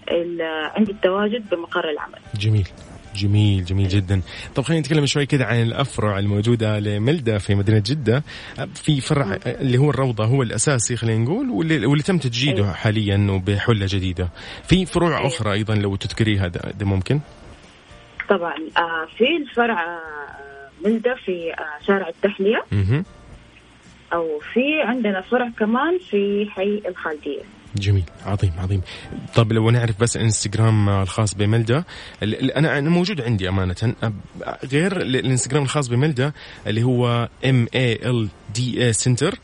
عند 0.78 0.90
التواجد 0.90 1.50
بمقر 1.52 1.90
العمل. 1.90 2.20
جميل. 2.36 2.68
جميل 3.16 3.66
جميل 3.66 3.88
جدا. 3.88 4.22
طب 4.56 4.64
خلينا 4.64 4.82
نتكلم 4.82 5.06
شوي 5.06 5.26
كده 5.26 5.46
عن 5.46 5.62
الأفرع 5.62 6.20
الموجودة 6.20 6.80
لملدا 6.80 7.38
في 7.38 7.56
مدينة 7.56 7.84
جدة. 7.86 8.24
في 8.74 9.02
فرع 9.02 9.40
اللي 9.46 9.78
هو 9.78 9.90
الروضة 9.90 10.26
هو 10.26 10.44
الأساسي 10.44 10.96
خلينا 10.96 11.24
نقول 11.24 11.50
واللي, 11.50 11.86
واللي 11.86 12.04
تم 12.04 12.18
تجديده 12.18 12.64
أيوة. 12.64 12.74
حاليا 12.74 13.28
وبحلة 13.32 13.86
جديدة. 13.90 14.30
في 14.64 14.86
فروع 14.86 15.18
أيوة. 15.18 15.28
أخرى 15.28 15.52
أيضا 15.54 15.76
لو 15.76 15.96
تذكريها 15.96 16.48
ده, 16.48 16.62
ده 16.80 16.86
ممكن؟ 16.86 17.20
طبعا 18.30 18.54
آه 18.78 19.06
في 19.18 19.24
الفرع 19.42 20.00
آه 20.86 20.88
ملدا 20.90 21.16
في 21.16 21.54
آه 21.54 21.86
شارع 21.88 22.08
التحلية. 22.08 22.64
مه. 22.72 23.04
أو 24.14 24.40
في 24.54 24.82
عندنا 24.86 25.22
فرع 25.22 25.50
كمان 25.60 26.00
في 26.10 26.48
حي 26.50 26.82
الخالدية. 26.88 27.42
جميل 27.76 28.04
عظيم 28.26 28.52
عظيم. 28.58 28.82
طب 29.36 29.54
لو 29.54 29.70
نعرف 29.70 30.02
بس 30.02 30.18
إنستغرام 30.18 30.90
الخاص 30.90 31.34
بملدا 31.34 31.84
أنا 32.56 32.78
أنا 32.78 32.90
موجود 32.90 33.22
عندي 33.22 33.50
أمانة. 33.50 33.76
غير 34.72 35.02
ال- 35.02 35.16
الإنستغرام 35.16 35.64
الخاص 35.64 35.88
بملدا 35.88 36.32
اللي 36.68 36.84
هو 36.84 37.30
M 37.46 37.68
E 37.76 37.94
L 38.10 38.28
D 38.56 38.86
A 38.86 38.94
center 38.94 39.36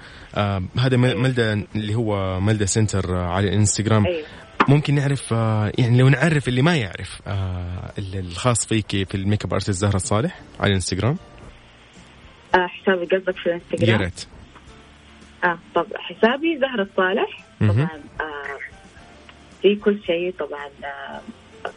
هذا 0.79 0.97
م- 0.97 1.21
ملدا 1.21 1.65
اللي 1.75 1.95
هو 1.95 2.39
ملدا 2.39 2.65
center 2.65 3.15
آه، 3.17 3.27
على 3.27 3.47
الإنستغرام. 3.47 4.05
أيوه 4.05 4.25
ممكن 4.67 4.95
نعرف 4.95 5.33
آه، 5.33 5.71
يعني 5.77 5.97
لو 5.97 6.09
نعرف 6.09 6.47
اللي 6.47 6.61
ما 6.61 6.75
يعرف 6.77 7.21
آه، 7.27 7.91
ال- 7.97 8.19
الخاص 8.19 8.65
فيك 8.67 8.87
في 9.09 9.15
ال 9.15 9.45
makeup 9.45 9.53
artist 9.53 9.71
زهرة 9.71 9.95
الصالح 9.95 10.39
على 10.59 10.69
الانستغرام 10.69 11.17
آه 12.55 12.67
حسابي 12.67 13.05
قصدك 13.05 13.35
في 13.37 13.49
يا 13.49 13.55
الانستغرام 13.55 14.01
ريت 14.01 14.25
آه 15.43 15.57
طب 15.75 15.85
حسابي 15.95 16.59
زهرة 16.59 16.83
الصالح 16.91 17.37
مهم. 17.61 17.73
طبعا 17.87 18.01
آه 18.21 18.57
في 19.61 19.75
كل 19.75 19.99
شيء 20.05 20.33
طبعا 20.39 20.65
آه 20.83 21.21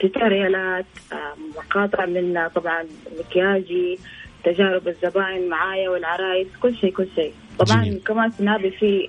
tutorial 0.00 0.77
ات 0.77 0.86
آه 1.12 1.34
مقاطع 1.58 2.06
من 2.06 2.48
طبعا 2.54 2.84
مكياجي 3.18 3.98
تجارب 4.44 4.88
الزباين 4.88 5.48
معايا 5.48 5.88
والعرايس 5.88 6.46
كل 6.62 6.76
شيء 6.76 6.92
كل 6.92 7.06
شيء 7.14 7.32
طبعا 7.58 7.84
جميل. 7.84 8.00
كمان 8.06 8.30
سنابي 8.30 8.70
في 8.70 9.08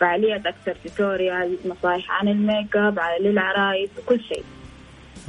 فعاليات 0.00 0.46
أكثر 0.46 0.76
tutorial 0.84 1.56
نصائح 1.66 2.10
عن 2.10 2.28
الميك 2.28 2.76
أب 2.76 2.98
على 2.98 3.28
للعرايس 3.28 3.90
وكل 3.98 4.20
شيء. 4.20 4.44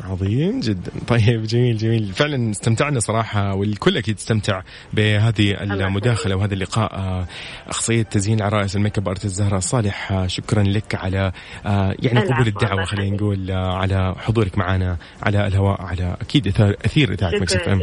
عظيم 0.04 0.60
جدا. 0.60 0.92
طيب 1.08 1.44
جميل 1.44 1.78
جميل. 1.78 2.06
فعلا 2.14 2.52
استمتعنا 2.52 3.00
صراحة 3.00 3.56
والكل 3.56 3.98
أكيد 3.98 4.16
استمتع 4.16 4.62
بهذه 4.94 5.62
المداخلة 5.62 6.36
وهذا 6.36 6.54
اللقاء. 6.54 7.26
أخصائية 7.68 8.04
تزيين 8.04 8.38
العرائس 8.40 8.76
ال 8.76 8.98
makeup 8.98 9.08
artist 9.08 9.28
زهرة 9.28 9.60
صالح 9.60 10.28
شكرا 10.28 10.64
لك 10.64 10.96
على 10.96 11.32
آه، 11.66 11.96
يعني 12.00 12.20
قبول 12.20 12.48
الدعوة 12.48 12.84
خلينا. 12.86 13.16
نقول 13.16 13.52
آه، 13.52 13.74
على 13.78 14.16
حضورك 14.18 14.58
معنا 14.58 14.98
على 15.24 15.48
الهواء 15.48 15.82
على 15.82 16.18
أكيد 16.22 16.48
أثير 16.86 17.14
إذاعة 17.14 17.32
مكس 17.42 17.56
إف 17.56 17.70
إم. 17.70 17.80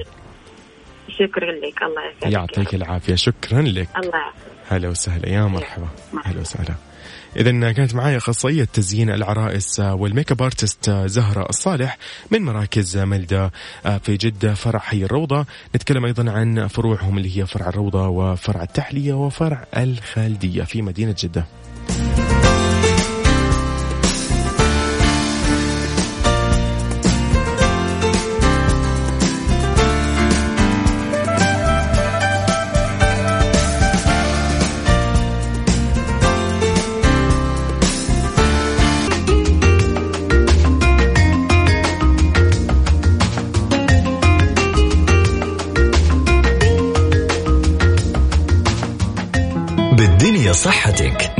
شكرا 1.08 1.52
لك. 1.52 1.82
الله 1.82 2.02
يسعدك 2.16 2.32
يعطيك 2.32 2.74
العافية. 2.74 3.14
شكرا 3.14 3.62
لك. 3.62 3.88
الله 3.96 4.18
يعافيك. 4.18 4.53
هلا 4.68 4.88
وسهلا. 4.88 5.28
يا 5.28 5.42
مرحبا. 5.42 5.88
هلا 6.24 6.40
وسهلا. 6.40 6.74
إذا 7.36 7.72
كانت 7.72 7.94
معي 7.94 8.16
أخصائية 8.16 8.64
تزيين 8.64 9.10
العرائس 9.10 9.80
وال 9.80 10.32
makeup 10.32 10.42
artist 10.42 10.90
زهرة 10.90 11.48
الصالح 11.48 11.98
من 12.30 12.42
مراكز 12.42 12.98
ملدا 12.98 13.50
في 14.02 14.16
جدة 14.16 14.54
فرع 14.54 14.78
حي 14.78 15.04
الروضة 15.04 15.46
نتكلم 15.76 16.04
أيضا 16.04 16.30
عن 16.32 16.66
فروعهم 16.66 17.18
اللي 17.18 17.38
هي 17.38 17.46
فرع 17.46 17.68
الروضة 17.68 18.08
وفرع 18.08 18.62
التحلية 18.62 19.12
وفرع 19.12 19.66
الخالدية 19.76 20.62
في 20.62 20.82
مدينة 20.82 21.14
جدة. 21.18 21.46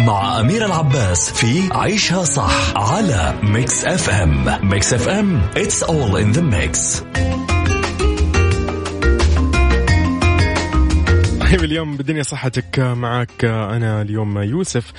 مع 0.07 0.41
أمير 0.41 0.67
العباس 0.67 1.33
في 1.33 1.69
عيشها 1.73 2.25
صح 2.25 2.77
على 2.77 3.35
ميكس 3.43 3.85
اف 3.85 4.11
ام 4.11 4.69
ميكس 4.71 4.95
اف 4.95 5.09
ام 5.09 5.43
it's 5.55 5.83
all 5.83 6.17
in 6.17 6.37
the 6.37 6.43
mix. 6.43 7.03
طيب 11.41 11.65
اليوم 11.65 11.97
بالدنيا 11.97 12.23
صحتك. 12.23 12.79
معك 12.79 13.45
أنا 13.45 14.03
اليوم 14.03 14.39
يوسف. 14.39 14.93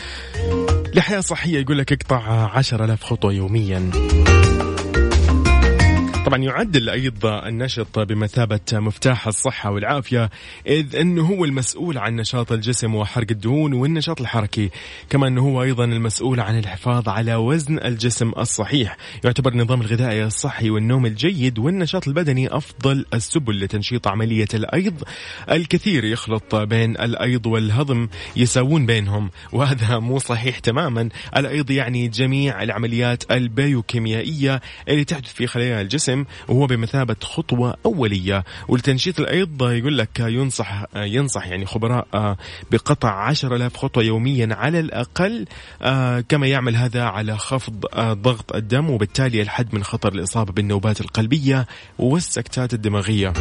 لحياة 0.93 1.19
صحية 1.19 1.59
يقول 1.59 1.77
لك 1.77 1.93
اقطع 1.93 2.49
عشر 2.57 2.85
ألاف 2.85 3.03
خطوة 3.03 3.33
يوميا. 3.33 3.91
طبعا 6.25 6.43
يعد 6.43 6.75
الأيض 6.75 7.25
النشط 7.25 7.99
بمثابة 7.99 8.59
مفتاح 8.73 9.27
الصحة 9.27 9.71
والعافية 9.71 10.29
إذ 10.67 10.95
أنه 10.95 11.25
هو 11.25 11.45
المسؤول 11.45 11.97
عن 11.97 12.15
نشاط 12.15 12.51
الجسم 12.51 12.95
وحرق 12.95 13.27
الدهون 13.31 13.73
والنشاط 13.73 14.21
الحركي 14.21 14.69
كما 15.09 15.27
أنه 15.27 15.41
هو 15.41 15.63
أيضا 15.63 15.85
المسؤول 15.85 16.39
عن 16.39 16.59
الحفاظ 16.59 17.09
على 17.09 17.35
وزن 17.35 17.79
الجسم 17.79 18.31
الصحيح. 18.37 18.97
يعتبر 19.23 19.51
النظام 19.51 19.81
الغذائي 19.81 20.23
الصحي 20.23 20.69
والنوم 20.69 21.05
الجيد 21.05 21.59
والنشاط 21.59 22.07
البدني 22.07 22.57
أفضل 22.57 23.05
السبل 23.13 23.59
لتنشيط 23.59 24.07
عملية 24.07 24.47
الأيض. 24.53 25.03
الكثير 25.51 26.05
يخلط 26.05 26.55
بين 26.55 26.91
الأيض 26.91 27.45
والهضم 27.45 28.07
يساوون 28.35 28.85
بينهم 28.85 29.29
وهذا 29.51 29.99
مو 29.99 30.19
صحيح 30.19 30.59
تماما. 30.59 31.09
الأيض 31.37 31.71
يعني 31.71 32.07
جميع 32.07 32.63
العمليات 32.63 33.31
البيوكيميائية 33.31 34.61
اللي 34.89 35.03
تحدث 35.03 35.33
في 35.33 35.47
خلايا 35.47 35.81
الجسم. 35.81 36.14
وهو 36.47 36.67
بمثابة 36.67 37.15
خطوة 37.23 37.75
أولية. 37.85 38.43
ولتنشيط 38.67 39.19
الأيض 39.19 39.61
يقول 39.61 39.97
لك 39.97 40.19
ينصح 40.19 40.85
ينصح 40.95 41.47
يعني 41.47 41.65
خبراء 41.65 42.35
بقطع 42.71 43.09
10000 43.09 43.77
خطوة 43.77 44.03
يوميا 44.03 44.49
على 44.51 44.79
الأقل 44.79 45.45
آه، 45.81 46.19
كما 46.21 46.47
يعمل 46.47 46.75
هذا 46.75 47.03
على 47.03 47.37
خفض 47.37 47.85
آه، 47.93 48.13
ضغط 48.13 48.55
الدم 48.55 48.89
وبالتالي 48.89 49.41
الحد 49.41 49.75
من 49.75 49.83
خطر 49.83 50.13
الإصابة 50.13 50.53
بالنوبات 50.53 51.01
القلبية 51.01 51.67
والسكتات 51.99 52.73
الدماغية. 52.73 53.33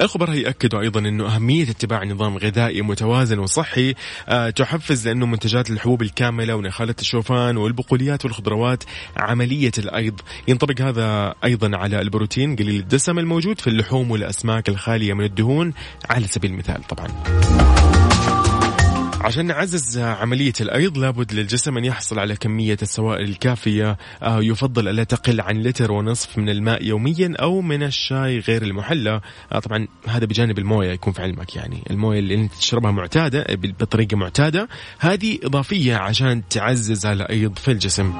الخبراء 0.00 0.36
يأكدوا 0.36 0.80
أيضا 0.80 1.00
أنه 1.00 1.26
أهمية 1.26 1.70
اتباع 1.70 2.04
نظام 2.04 2.38
غذائي 2.38 2.82
متوازن 2.82 3.38
وصحي 3.38 3.94
آه، 4.28 4.50
تحفز 4.50 5.08
لأنه 5.08 5.26
منتجات 5.26 5.70
الحبوب 5.70 6.02
الكاملة 6.02 6.54
ونخالة 6.54 6.94
الشوفان 7.00 7.56
والبقوليات 7.56 8.24
والخضروات 8.24 8.84
عملية 9.16 9.72
الأيض. 9.78 10.20
ينطبق 10.48 10.80
هذا 10.80 11.34
أيضا 11.44 11.76
على 11.76 12.00
البروتين 12.00 12.56
قليل 12.56 12.80
الدسم 12.80 13.18
الموجود 13.18 13.60
في 13.60 13.66
اللحوم 13.66 14.10
والأسماك 14.10 14.68
الخالية 14.68 15.14
من 15.14 15.24
الدهون 15.24 15.72
على 16.10 16.26
سبيل 16.26 16.50
المثال 16.50 16.82
طبعا. 16.82 17.08
عشان 19.26 19.46
نعزز 19.46 19.98
عملية 19.98 20.52
الأيض 20.60 20.98
لابد 20.98 21.32
للجسم 21.32 21.76
أن 21.76 21.84
يحصل 21.84 22.18
على 22.18 22.36
كمية 22.36 22.76
السوائل 22.82 23.28
الكافية 23.28 23.96
آه، 24.22 24.42
يفضل 24.42 24.88
ألا 24.88 25.04
تقل 25.04 25.40
عن 25.40 25.62
لتر 25.62 25.92
ونصف 25.92 26.38
من 26.38 26.48
الماء 26.48 26.84
يوميا 26.84 27.34
أو 27.40 27.60
من 27.60 27.82
الشاي 27.82 28.38
غير 28.38 28.62
المحلى. 28.62 29.20
آه، 29.52 29.58
طبعا 29.58 29.88
هذا 30.08 30.24
بجانب 30.24 30.58
الموية 30.58 30.92
يكون 30.92 31.12
في 31.12 31.22
علمك 31.22 31.56
يعني. 31.56 31.82
الموية 31.90 32.18
اللي 32.18 32.34
أنت 32.34 32.52
تشربها 32.54 32.90
معتادة 32.90 33.46
بطريقة 33.80 34.16
معتادة 34.16 34.68
هذه 34.98 35.38
إضافية 35.44 35.96
عشان 35.96 36.42
تعزز 36.48 37.06
الأيض 37.06 37.58
في 37.58 37.70
الجسم. 37.70 38.14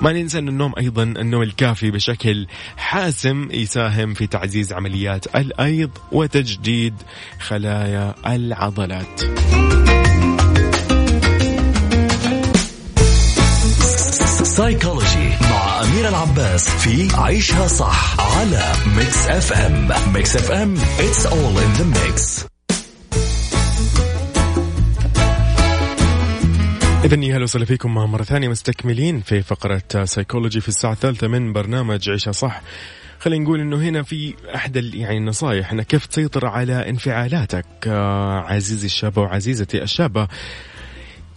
ما 0.00 0.12
ننسى 0.12 0.38
أن 0.38 0.48
النوم 0.48 0.72
أيضا 0.78 1.02
النوم 1.02 1.42
الكافي 1.42 1.90
بشكل 1.90 2.46
حاسم 2.76 3.48
يساهم 3.50 4.14
في 4.14 4.26
تعزيز 4.26 4.72
عمليات 4.72 5.36
الأيض 5.36 5.90
وتجديد 6.12 6.94
خلايا 7.38 8.14
العضلات. 8.26 9.22
سايكولوجي 14.56 15.28
مع 15.40 15.82
أمير 15.82 16.08
العباس 16.08 16.68
في 16.70 17.08
عيشها 17.16 17.66
صح 17.66 18.20
على 18.38 18.72
ميكس 18.96 19.26
اف 19.26 19.52
ام 19.52 19.88
ميكس 20.14 20.36
اف 20.36 20.50
ام 20.50 20.76
it's 20.76 21.26
all 21.26 21.58
in 21.58 21.80
the 21.80 21.96
mix. 21.98 22.46
إذا 27.04 27.16
يا 27.24 27.36
هلا 27.36 27.42
وسهلا 27.42 27.64
فيكم 27.64 27.94
مرة 27.94 28.22
ثانية 28.22 28.48
مستكملين 28.48 29.20
في 29.20 29.42
فقرة 29.42 29.82
سيكولوجي 30.04 30.60
في 30.60 30.68
الساعة 30.68 30.92
الثالثة 30.92 31.28
من 31.28 31.52
برنامج 31.52 32.10
عيشها 32.10 32.32
صح. 32.32 32.62
خلينا 33.20 33.44
نقول 33.44 33.60
إنه 33.60 33.76
هنا 33.76 34.02
في 34.02 34.34
أحد 34.54 34.76
ال- 34.76 34.94
يعني 34.94 35.16
النصائح 35.18 35.72
إنك 35.72 35.86
كيف 35.86 36.06
تسيطر 36.06 36.46
على 36.46 36.88
انفعالاتك. 36.88 37.66
آه، 37.86 38.40
عزيزي 38.40 38.86
الشاب 38.86 39.18
وعزيزتي 39.18 39.82
الشابة 39.82 40.28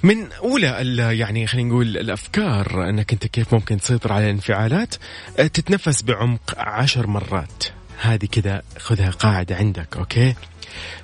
من 0.06 0.32
أولى 0.32 1.18
يعني 1.20 1.48
خلينا 1.48 1.70
نقول 1.70 1.98
الأفكار 1.98 2.90
أنك 2.90 3.14
أنت 3.14 3.28
كيف 3.28 3.54
ممكن 3.54 3.78
تسيطر 3.78 4.14
على 4.14 4.26
الانفعالات 4.26 4.96
آه، 5.40 5.48
تتنفس 5.48 6.02
بعمق 6.02 6.54
عشر 6.58 7.08
مرات. 7.08 7.64
هذه 8.02 8.26
كذا 8.26 8.62
خذها 8.78 9.10
قاعدة 9.10 9.56
عندك 9.56 9.98
okay؟ 9.98 10.36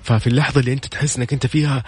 ففي 0.03 0.27
اللحظة 0.27 0.59
اللي 0.59 0.73
أنت 0.73 0.85
تحس 0.85 1.17
أنك 1.17 1.33
أنت 1.33 1.47
فيها 1.47 1.83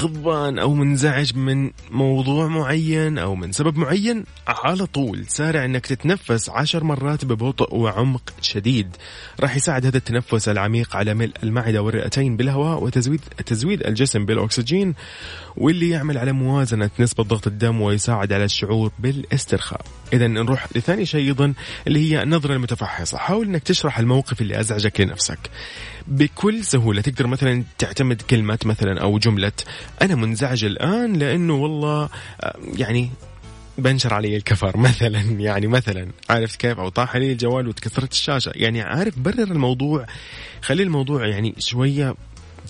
غضبان 0.00 0.58
أو 0.58 0.74
منزعج 0.74 1.36
من 1.36 1.70
موضوع 1.90 2.46
معين 2.46 3.18
أو 3.18 3.34
من 3.34 3.52
سبب 3.52 3.76
معين 3.78 4.24
على 4.48 4.86
طول 4.86 5.26
سارع 5.26 5.64
أنك 5.64 5.86
تتنفس 5.86 6.50
عشر 6.50 6.84
مرات 6.84 7.24
ببطء 7.24 7.74
وعمق 7.74 8.32
شديد. 8.40 8.96
راح 9.40 9.56
يساعد 9.56 9.86
هذا 9.86 9.96
التنفس 9.96 10.48
العميق 10.48 10.96
على 10.96 11.14
ملء 11.14 11.34
المعدة 11.42 11.82
والرئتين 11.82 12.36
بالهواء 12.36 12.82
وتزويد 12.82 13.20
تزويد 13.46 13.86
الجسم 13.86 14.24
بالأكسجين 14.24 14.94
واللي 15.56 15.88
يعمل 15.88 16.18
على 16.18 16.32
موازنة 16.32 16.90
نسبة 17.00 17.24
ضغط 17.24 17.46
الدم 17.46 17.80
ويساعد 17.80 18.32
على 18.32 18.44
الشعور 18.44 18.92
بالاسترخاء. 18.98 19.84
إذا 20.12 20.26
نروح 20.26 20.66
لثاني 20.76 21.06
شيء 21.06 21.26
أيضا 21.26 21.54
اللي 21.86 22.10
هي 22.10 22.22
النظرة 22.22 22.54
المتفحصة. 22.54 23.18
حاول 23.18 23.46
أنك 23.46 23.62
تشرح 23.62 23.98
الموقف 23.98 24.40
اللي 24.40 24.60
أزعجك 24.60 25.00
لنفسك. 25.00 25.38
بكل 26.06 26.64
سهولة 26.64 27.00
تقدر 27.00 27.26
مثلا 27.26 27.64
تعتمد 27.78 28.22
كلمة 28.22 28.58
مثلا 28.64 29.00
أو 29.00 29.18
جملة 29.18 29.52
أنا 30.02 30.14
منزعج 30.14 30.64
الآن 30.64 31.12
لأنه 31.12 31.54
والله 31.54 32.08
آه، 32.40 32.56
يعني 32.76 33.10
بنشر 33.78 34.14
علي 34.14 34.36
الكفر 34.36 34.76
مثلا 34.88 35.20
يعني 35.20 35.66
مثلا 35.66 36.08
عارف 36.30 36.56
كيف؟ 36.56 36.78
أو 36.78 36.88
طاح 36.88 37.14
علي 37.14 37.32
الجوال 37.32 37.68
وتكسرت 37.68 38.12
الشاشة. 38.12 38.52
يعني 38.54 38.82
عارف 38.82 39.18
برر 39.18 39.42
الموضوع 39.42 40.06
خلي 40.62 40.82
الموضوع 40.82 41.26
يعني 41.26 41.54
شوية 41.58 42.14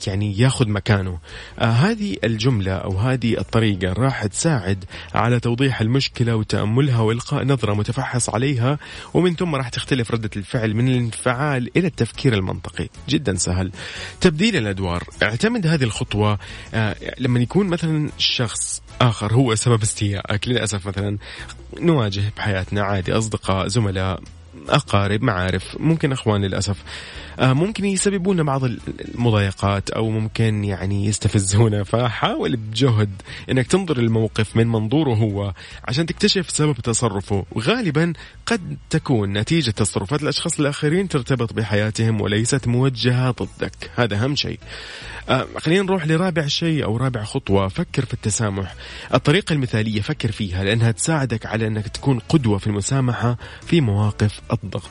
يعني 0.07 0.39
ياخذ 0.39 0.69
مكانه. 0.69 1.19
آه 1.59 1.65
هذه 1.65 2.17
الجملة 2.25 2.73
أو 2.73 2.99
هذه 2.99 3.39
الطريقة 3.39 3.93
راح 3.93 4.27
تساعد 4.27 4.85
على 5.15 5.41
توضيح 5.41 5.81
المشكلة 5.81 6.37
وتأملها 6.37 7.01
وإلقاء 7.01 7.45
نظرة 7.45 7.75
متفحص 7.75 8.31
عليها 8.31 8.79
ومن 9.15 9.35
ثم 9.37 9.55
راح 9.55 9.69
تختلف 9.69 10.11
ردة 10.11 10.31
الفعل 10.37 10.75
من 10.75 10.89
الانفعال 10.89 11.71
إلى 11.77 11.87
التفكير 11.87 12.35
المنطقي. 12.35 12.89
جدا 13.09 13.35
سهل. 13.35 13.73
تبديل 14.21 14.57
الأدوار. 14.57 15.05
اعتمد 15.23 15.67
هذه 15.67 15.85
الخطوة 15.85 16.39
آه 16.75 16.97
لما 17.19 17.41
يكون 17.41 17.67
مثلا 17.67 18.11
شخص 18.19 18.83
آخر 19.01 19.33
هو 19.35 19.55
سبب 19.55 19.83
استيائك. 19.83 20.49
للأسف 20.49 20.87
مثلا 20.87 21.19
نواجه 21.81 22.23
بحياتنا 22.37 22.83
عادي 22.83 23.13
أصدقاء 23.13 23.69
زملاء 23.69 24.21
أقارب 24.69 25.23
معارف 25.23 25.77
ممكن 25.81 26.13
أخوان 26.13 26.45
للأسف. 26.45 26.77
ممكن 27.41 27.85
يسببون 27.85 28.35
لنا 28.35 28.43
بعض 28.43 28.65
المضايقات 29.15 29.91
أو 29.91 30.11
ممكن 30.11 30.65
يعني 30.65 31.07
يستفزونا 31.07 31.85
فحاول 31.91 32.57
بجهد 32.57 33.11
أنك 33.51 33.67
تنظر 33.67 33.99
الموقف 33.99 34.57
من 34.57 34.67
منظوره 34.67 35.15
هو 35.15 35.55
عشان 35.85 36.07
تكتشف 36.07 36.51
سبب 36.51 36.75
تصرفه. 36.75 37.45
وغالبا 37.53 38.13
قد 38.47 38.79
تكون 38.91 39.33
نتيجة 39.33 39.71
تصرفات 39.71 40.23
الأشخاص 40.23 40.61
الآخرين 40.61 41.09
ترتبط 41.09 41.53
بحياتهم 41.53 42.21
وليست 42.21 42.69
موجهة 42.69 43.31
ضدك. 43.31 43.91
هذا 43.97 44.17
أهم 44.17 44.37
شيء. 44.37 44.59
آه، 45.29 45.47
خلينا 45.59 45.83
نروح 45.83 46.07
لرابع 46.07 46.47
شيء 46.47 46.85
أو 46.85 46.97
رابع 46.97 47.25
خطوة. 47.25 47.69
فكر 47.69 48.05
في 48.05 48.15
التسامح. 48.15 48.75
الطريقة 49.15 49.53
المثالية 49.53 50.01
فكر 50.01 50.33
فيها 50.33 50.65
لأنها 50.65 50.91
تساعدك 50.91 51.47
على 51.47 51.67
أنك 51.67 51.89
تكون 51.89 52.19
قدوة 52.19 52.59
في 52.59 52.67
المسامحة 52.67 53.37
في 53.67 53.81
مواقف 53.81 54.41
الضغط. 54.53 54.91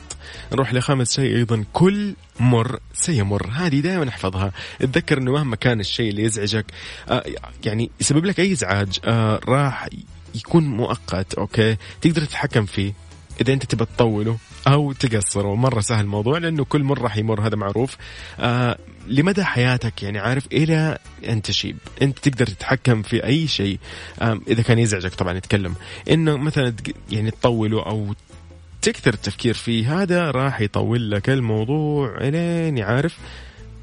نروح 0.52 0.74
لخامس 0.74 1.16
شيء 1.16 1.36
أيضا. 1.36 1.64
كل 1.72 2.14
مر 2.40 2.78
سيمر. 2.94 3.46
هذه 3.52 3.80
دائما 3.80 4.08
أحفظها. 4.08 4.52
أتذكر 4.80 5.18
إنه 5.18 5.32
مهما 5.32 5.56
كان 5.56 5.80
الشيء 5.80 6.10
اللي 6.10 6.22
يزعجك 6.22 6.66
آه 7.08 7.24
يعني 7.64 7.90
يسبب 8.00 8.24
لك 8.24 8.40
أي 8.40 8.52
إزعاج 8.52 8.98
آه 9.04 9.40
راح 9.48 9.88
يكون 10.34 10.64
مؤقت 10.64 11.34
أوكي؟ 11.34 11.76
تقدر 12.00 12.24
تتحكم 12.24 12.66
فيه 12.66 12.92
إذا 13.40 13.52
أنت 13.52 13.64
تبى 13.64 13.84
تطوله 13.84 14.38
أو 14.68 14.92
تقصره. 14.92 15.54
مرة 15.54 15.80
سهل 15.80 16.04
الموضوع 16.04 16.38
لأنه 16.38 16.64
كل 16.64 16.82
مرة 16.82 17.08
حيمر 17.08 17.46
هذا 17.46 17.56
معروف. 17.56 17.96
آه 18.40 18.78
لمدى 19.06 19.44
حياتك؟ 19.44 20.02
يعني 20.02 20.18
عارف 20.18 20.46
إلى 20.52 20.98
أن 21.28 21.42
تشيب. 21.42 21.76
أنت 22.02 22.18
تقدر 22.18 22.46
تتحكم 22.46 23.02
في 23.02 23.24
أي 23.24 23.46
شيء 23.46 23.78
آه 24.22 24.40
إذا 24.48 24.62
كان 24.62 24.78
يزعجك 24.78 25.14
طبعا 25.14 25.32
نتكلم 25.32 25.74
إنه 26.10 26.36
مثلا 26.36 26.74
يعني 27.10 27.30
تطوله 27.30 27.86
أو 27.86 28.14
تكثر 28.82 29.14
التفكير 29.14 29.54
فيه 29.54 30.02
هذا 30.02 30.30
راح 30.30 30.60
يطول 30.60 31.10
لك 31.10 31.30
الموضوع 31.30 32.16
إلين 32.20 32.82
عارف؟ 32.82 33.18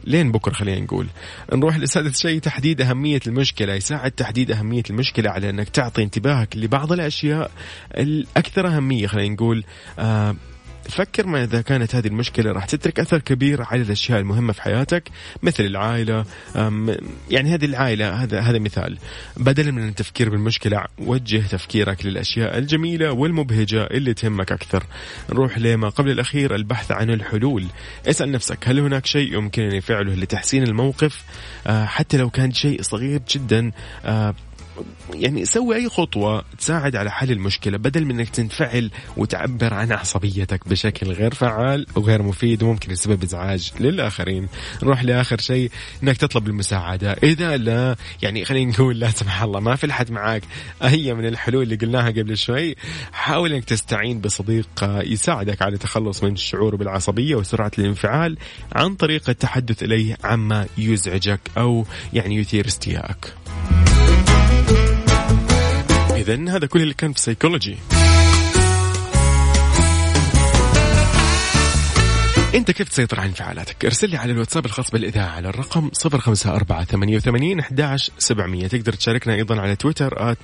لين 0.04 0.32
بكرة 0.32 0.54
خلينا 0.54 0.82
نقول. 0.82 1.08
نروح 1.54 1.78
لسادس 1.78 2.22
شيء 2.22 2.40
تحديد 2.40 2.82
أهمية 2.82 3.20
المشكلة. 3.28 3.74
يساعد 3.74 4.12
تحديد 4.12 4.52
أهمية 4.52 4.84
المشكلة 4.90 5.30
على 5.30 5.50
أنك 5.50 5.70
تعطي 5.70 6.04
انتباهك 6.04 6.58
لبعض 6.58 6.92
الأشياء 6.92 7.52
الأكثر 7.98 8.68
أهمية 8.68 9.08
خلينا 9.08 9.34
نقول. 9.34 9.64
آه 10.00 10.36
فكر 10.90 11.28
ما 11.28 11.44
إذا 11.44 11.62
كانت 11.62 11.96
هذه 11.96 12.08
المشكلة 12.08 12.52
راح 12.52 12.66
تترك 12.66 13.00
أثر 13.00 13.20
كبير 13.20 13.64
على 13.64 13.82
الأشياء 13.82 14.20
المهمة 14.20 14.54
في 14.54 14.62
حياتك 14.62 15.10
مثل 15.44 15.64
العائلة 15.64 16.26
يعني 17.30 17.54
هذه 17.54 17.66
العائلة 17.66 18.24
هذا 18.24 18.40
هذا 18.40 18.60
مثال. 18.60 18.98
بدلا 19.38 19.72
من 19.72 19.88
التفكير 19.88 20.30
بالمشكلة 20.30 20.86
وجه 20.98 21.48
تفكيرك 21.48 22.06
للأشياء 22.06 22.58
الجميلة 22.58 23.12
والمبهجة 23.12 23.84
اللي 23.84 24.14
تهمك 24.14 24.52
أكثر. 24.52 24.84
نروح 25.30 25.58
لما 25.58 25.90
قبل 25.90 26.10
الأخير 26.10 26.56
البحث 26.56 26.92
عن 26.92 27.10
الحلول. 27.10 27.66
اسأل 28.08 28.32
نفسك 28.32 28.68
هل 28.68 28.80
هناك 28.80 29.06
شيء 29.06 29.34
يمكنني 29.34 29.82
فعله 29.82 30.14
لتحسين 30.16 30.64
الموقف؟ 30.64 31.24
آه 31.68 31.86
حتى 31.86 32.18
لو 32.18 32.30
كان 32.30 32.52
شيء 32.52 32.82
صغير 32.82 33.22
جدا 33.30 33.72
آه 34.06 34.36
يعني 35.14 35.46
سوي 35.46 35.76
أي 35.76 35.90
خطوة 35.90 36.44
تساعد 36.58 36.96
على 36.96 37.12
حل 37.12 37.32
المشكلة 37.32 37.78
بدل 37.78 38.06
من 38.06 38.20
إنك 38.20 38.30
تنفعل 38.30 38.92
وتعبر 39.18 39.74
عن 39.74 39.92
عصبيتك 39.92 40.68
بشكل 40.68 41.12
غير 41.12 41.34
فعال 41.34 41.86
وغير 41.96 42.24
مفيد 42.24 42.64
وممكن 42.64 42.92
يسبب 42.92 43.24
إزعاج 43.24 43.72
للآخرين. 43.80 44.48
نروح 44.84 45.04
لآخر 45.04 45.38
شيء 45.38 45.72
إنك 46.04 46.18
تطلب 46.18 46.48
المساعدة. 46.48 47.12
إذا 47.12 47.58
لا 47.58 47.96
يعني 48.22 48.46
خلينا 48.46 48.72
نقول 48.72 49.00
لا 49.00 49.10
سمح 49.10 49.44
الله 49.44 49.60
ما 49.60 49.76
في 49.76 49.92
احد 49.92 50.12
معاك. 50.12 50.44
هي 50.82 51.14
من 51.14 51.26
الحلول 51.26 51.64
اللي 51.64 51.76
قلناها 51.76 52.10
قبل 52.10 52.38
شوي 52.38 52.76
حاول 53.12 53.54
إنك 53.54 53.66
تستعين 53.66 54.22
بصديق 54.22 54.70
يساعدك 54.84 55.62
على 55.62 55.74
التخلص 55.74 56.24
من 56.24 56.34
الشعور 56.34 56.76
بالعصبية 56.76 57.36
وسرعة 57.36 57.72
الانفعال 57.80 58.38
عن 58.76 58.96
طريق 58.96 59.30
التحدث 59.30 59.84
إليه 59.84 60.18
عما 60.24 60.68
يزعجك 60.78 61.40
أو 61.58 61.86
يعني 62.14 62.36
يثير 62.36 62.68
استيائك. 62.68 63.37
إذا 66.30 66.58
هذا 66.58 66.68
كل 66.68 66.82
اللي 66.82 66.94
كان 66.94 67.14
في 67.14 67.22
سيكولوجي 67.22 67.78
أنت 72.56 72.72
كيف 72.72 72.90
تسيطر 72.90 73.20
على 73.20 73.30
انفعالاتك؟ 73.30 73.86
أرسل 73.86 74.10
لي 74.10 74.18
على 74.18 74.32
الواتساب 74.32 74.66
الخاص 74.66 74.92
بالإذاعة 74.92 75.30
على 75.30 75.50
الرقم 75.50 75.92
054 76.06 76.86
88 76.86 77.60
11 77.60 78.14
700 78.18 78.68
تقدر 78.68 78.94
تشاركنا 78.94 79.34
أيضا 79.34 79.62
على 79.62 79.76
تويتر 79.76 80.32
at 80.32 80.38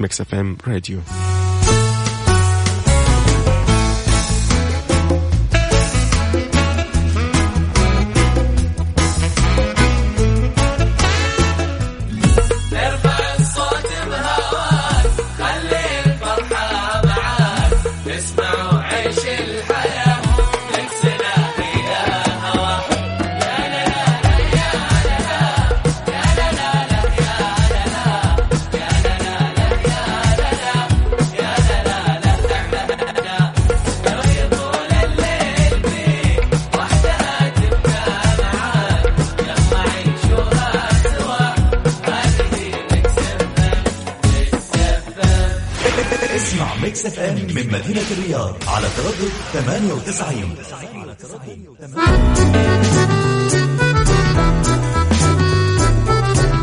اسمع 46.36 46.76
ميكس 46.76 47.06
اف 47.06 47.20
ام 47.20 47.36
من 47.36 47.68
مدينة 47.68 48.02
الرياض 48.12 48.56
على 48.68 48.88
تردد 48.98 49.32
98 49.54 50.56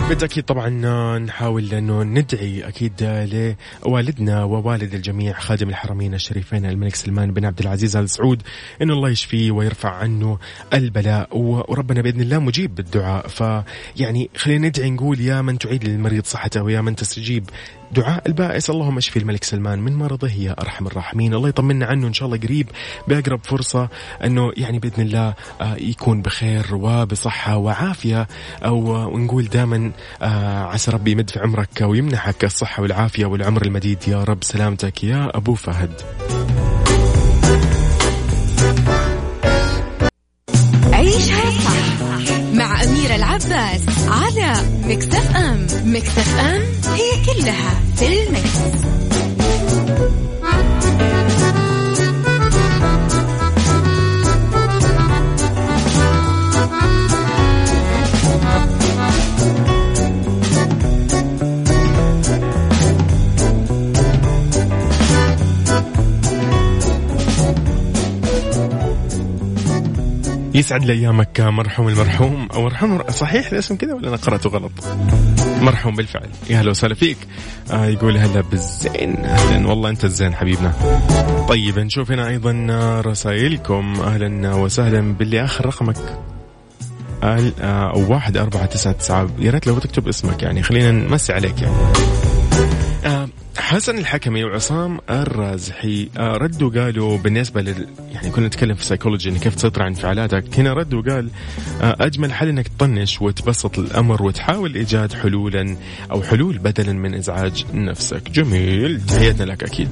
بالتأكيد 0.09 0.45
طبعا 0.45 1.19
نحاول 1.19 1.75
أنه 1.75 2.03
ندعي 2.03 2.69
أكيد 2.69 2.93
لوالدنا 3.87 4.45
ووالد 4.45 4.95
الجميع 4.95 5.39
خادم 5.39 5.69
الحرمين 5.69 6.15
الشريفين 6.15 6.67
الملك 6.67 6.95
سلمان 6.95 7.33
بن 7.33 7.45
عبد 7.45 7.61
العزيز 7.61 7.97
آل 7.97 8.11
سعود 8.11 8.43
أنه 8.83 8.93
الله 8.93 9.11
يشفيه 9.11 9.51
ويرفع 9.51 9.91
عنه 9.91 10.39
البلاء 10.75 11.39
وربنا 11.39 12.03
بإذن 12.03 12.21
الله 12.21 12.39
مجيب 12.39 12.75
بالدعاء 12.75 13.29
فيعني 13.29 14.31
خلينا 14.37 14.69
ندعي 14.69 14.91
نقول 14.91 15.21
يا 15.21 15.43
من 15.43 15.59
تعيد 15.59 15.85
للمريض 15.85 16.25
صحته 16.25 16.63
ويا 16.63 16.81
من 16.81 16.97
تستجيب 16.97 17.51
دعاء 17.93 18.23
البائس. 18.27 18.71
اللهم 18.71 18.97
اشفي 18.97 19.19
الملك 19.19 19.45
سلمان 19.45 19.79
من 19.79 19.97
مرضه 19.97 20.33
يا 20.33 20.61
أرحم 20.61 20.87
الراحمين. 20.87 21.35
الله 21.35 21.49
يطمنا 21.49 21.87
عنه 21.87 22.07
إن 22.07 22.13
شاء 22.13 22.27
الله 22.27 22.39
قريب 22.39 22.69
بأقرب 23.09 23.41
فرصة 23.45 23.89
إنه 24.25 24.53
يعني 24.57 24.79
بإذن 24.79 25.03
الله 25.03 25.35
آه، 25.61 25.77
يكون 25.77 26.23
بخير 26.23 26.75
وبصحة 26.75 27.57
وعافية. 27.57 28.29
أو 28.65 29.19
نقول 29.19 29.45
دائما 29.45 29.93
آه، 30.23 30.65
عسى 30.65 30.91
ربي 30.91 31.11
يمد 31.11 31.31
في 31.31 31.41
عمرك 31.41 31.81
ويمنحك 31.81 32.45
الصحة 32.45 32.83
والعافية 32.83 33.27
والعمر 33.27 33.63
المديد. 33.63 33.99
يا 34.09 34.25
رب 34.25 34.45
سلامتك 34.45 35.05
يا 35.05 35.37
أبو 35.37 35.55
فهد. 35.55 35.93
العباس 43.21 43.81
على 44.09 44.53
مكتف 44.85 45.37
أم 45.37 45.67
مكتف 45.85 46.39
أم 46.39 46.63
هي 46.95 47.25
كلها 47.27 47.81
في 47.97 48.23
المكس. 48.23 48.59
يسعد 70.55 70.85
لي 70.85 70.93
ايامك 70.93 71.41
مرحوم 71.41 71.89
المرحوم 71.89 72.49
أو 72.55 72.63
مرحوم 72.63 73.03
صحيح 73.11 73.53
الاسم 73.53 73.77
كذا 73.77 73.95
ولا 73.95 74.09
أنا 74.09 74.17
قرأته 74.17 74.51
غلط؟ 74.51 74.73
مرحوم 75.61 75.97
بالفعل. 75.97 76.29
يا 76.51 76.61
هلا 76.61 76.71
وسهلا 76.71 76.95
فيك. 76.95 77.17
آه 77.71 77.87
يقول 77.87 78.17
هلا 78.17 78.41
بالزين. 78.41 79.25
أهلا. 79.25 79.69
والله 79.69 79.91
أنت 79.91 80.05
الزين 80.05 80.35
حبيبنا. 80.35 80.73
طيب 81.49 81.79
نشوف 81.79 82.13
هنا 82.13 82.29
أيضا 82.29 82.67
رسائلكم. 83.07 84.01
أهلا 84.01 84.55
وسهلا 84.55 85.15
باللي 85.15 85.45
آخر 85.45 85.67
رقمك. 85.67 86.19
آه 87.23 87.53
أو 87.63 88.13
واحد 88.13 88.37
أربعة 88.37 88.67
تسعة 88.67 88.93
تسعة. 88.93 89.29
يا 89.39 89.51
ريت 89.51 89.67
لو 89.67 89.79
تكتب 89.79 90.09
اسمك 90.09 90.43
يعني. 90.43 90.63
خلينا 90.63 90.91
نمسي 90.91 91.33
عليك 91.33 91.63
يعني. 91.63 91.75
آه 91.75 92.30
حسن 93.71 93.99
الحكمي 93.99 94.45
وعصام 94.45 94.99
الرازحي. 95.11 96.09
آه 96.17 96.37
ردوا 96.37 96.71
قالوا 96.71 97.19
بالنسبة 97.19 97.63
لل 97.63 97.89
يعني 98.13 98.31
كنا 98.31 98.47
نتكلم 98.47 98.75
في 98.75 98.85
سايكولوجي 98.85 99.31
إن 99.31 99.39
كيف 99.39 99.55
تسيطر 99.55 99.83
على 99.83 99.89
انفعالاتك 99.89 100.59
هنا 100.59 100.73
رد 100.73 100.95
وقال 100.95 101.31
آه 101.83 101.97
أجمل 102.01 102.33
حل 102.33 102.49
إنك 102.49 102.69
تطنش 102.69 103.23
وتبسط 103.23 103.79
الأمر 103.79 104.23
وتحاول 104.23 104.75
إيجاد 104.75 105.13
حلولا 105.13 105.77
أو 106.11 106.23
حلول 106.23 106.59
بدلا 106.59 106.93
من 106.93 107.15
إزعاج 107.15 107.65
نفسك. 107.75 108.31
جميل. 108.31 109.01
تحياتنا 109.07 109.45
لك 109.45 109.63
أكيد. 109.63 109.91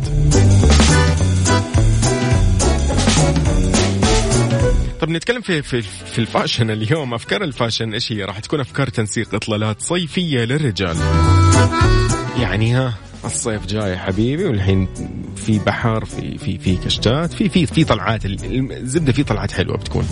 طب 5.00 5.08
نتكلم 5.08 5.40
في 5.40 5.62
في 5.62 5.82
في 5.82 6.18
الفاشن 6.18 6.70
اليوم. 6.70 7.14
أفكار 7.14 7.44
الفاشن 7.44 7.92
إيش 7.94 8.12
هي؟ 8.12 8.24
راح 8.24 8.38
تكون 8.38 8.60
أفكار 8.60 8.88
تنسيق 8.88 9.34
إطلالات 9.34 9.80
صيفية 9.80 10.44
للرجال. 10.44 10.96
يعني 12.40 12.74
ها 12.74 12.94
الصيف 13.28 13.66
جاي 13.66 13.98
حبيبي 13.98 14.44
والحين 14.44 14.88
في 15.36 15.58
بحر 15.58 16.04
في 16.04 16.38
في 16.38 16.58
في 16.58 16.76
كشتات 16.76 17.32
في 17.32 17.48
في 17.48 17.66
في 17.66 17.84
طلعات 17.84 18.26
الزبدة 18.26 19.12
في 19.12 19.22
طلعات 19.22 19.52
حلوة 19.52 19.76
بتكون. 19.76 20.06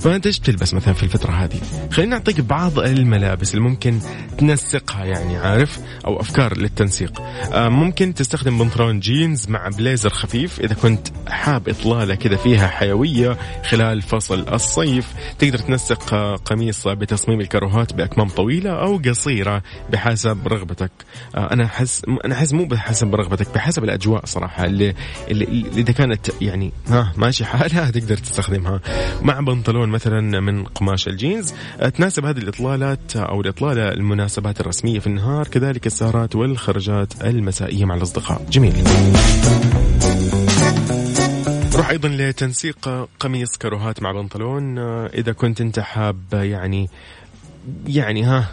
فأنت 0.00 0.26
إيش 0.26 0.38
تلبس 0.38 0.74
مثلا 0.74 0.94
في 0.94 1.02
الفترة 1.02 1.32
هذه؟ 1.32 1.60
خلينا 1.90 2.16
نعطيك 2.16 2.40
بعض 2.40 2.78
الملابس 2.78 3.54
اللي 3.54 3.68
ممكن 3.68 3.98
تنسقها 4.38 5.04
يعني 5.04 5.36
عارف؟ 5.36 5.78
أو 6.06 6.20
أفكار 6.20 6.58
للتنسيق. 6.58 7.22
آه، 7.52 7.68
ممكن 7.68 8.14
تستخدم 8.14 8.58
بنطلون 8.58 9.00
جينز 9.00 9.48
مع 9.48 9.68
بليزر 9.68 10.10
خفيف. 10.10 10.60
إذا 10.60 10.74
كنت 10.74 11.08
حاب 11.28 11.68
إطلالة 11.68 12.14
كذا 12.14 12.36
فيها 12.36 12.66
حيوية 12.68 13.38
خلال 13.64 14.02
فصل 14.02 14.48
الصيف 14.54 15.12
تقدر 15.38 15.58
تنسق 15.58 16.14
آه، 16.14 16.36
قميص 16.36 16.88
بتصميم 16.88 17.40
الكروهات 17.40 17.92
بأكمام 17.92 18.28
طويلة 18.28 18.70
أو 18.70 18.96
قصيرة 18.96 19.62
بحسب 19.92 20.48
رغبتك. 20.48 20.90
آه، 21.34 21.52
أنا 21.52 21.64
أحس 21.64 22.02
أنا 22.24 22.34
أحس 22.34 22.51
مو 22.52 22.64
بحسب 22.64 23.14
رغبتك 23.14 23.54
بحسب 23.54 23.84
الأجواء 23.84 24.26
صراحة 24.26 24.64
اللي, 24.64 24.94
اللي, 25.30 25.64
إذا 25.76 25.92
كانت 25.92 26.30
يعني 26.40 26.72
ها 26.88 27.12
ماشي 27.16 27.44
حالها 27.44 27.90
تقدر 28.00 28.16
تستخدمها. 28.16 28.80
مع 29.22 29.40
بنطلون 29.40 29.88
مثلا 29.88 30.40
من 30.40 30.64
قماش 30.64 31.08
الجينز 31.08 31.54
تناسب 31.94 32.24
هذه 32.24 32.38
الإطلالات 32.38 33.16
أو 33.16 33.40
الإطلالة 33.40 33.88
المناسبات 33.88 34.60
الرسمية 34.60 34.98
في 34.98 35.06
النهار 35.06 35.48
كذلك 35.48 35.86
السهرات 35.86 36.36
والخرجات 36.36 37.22
المسائية 37.22 37.84
مع 37.84 37.94
الأصدقاء. 37.94 38.46
جميل. 38.50 38.74
روح 41.76 41.90
أيضا 41.90 42.08
لتنسيق 42.08 43.08
قميص 43.20 43.56
كروهات 43.56 44.02
مع 44.02 44.12
بنطلون 44.12 44.78
إذا 45.06 45.32
كنت 45.32 45.60
أنت 45.60 45.80
حاب 45.80 46.16
يعني 46.32 46.90
يعني 47.86 48.24
ها 48.24 48.48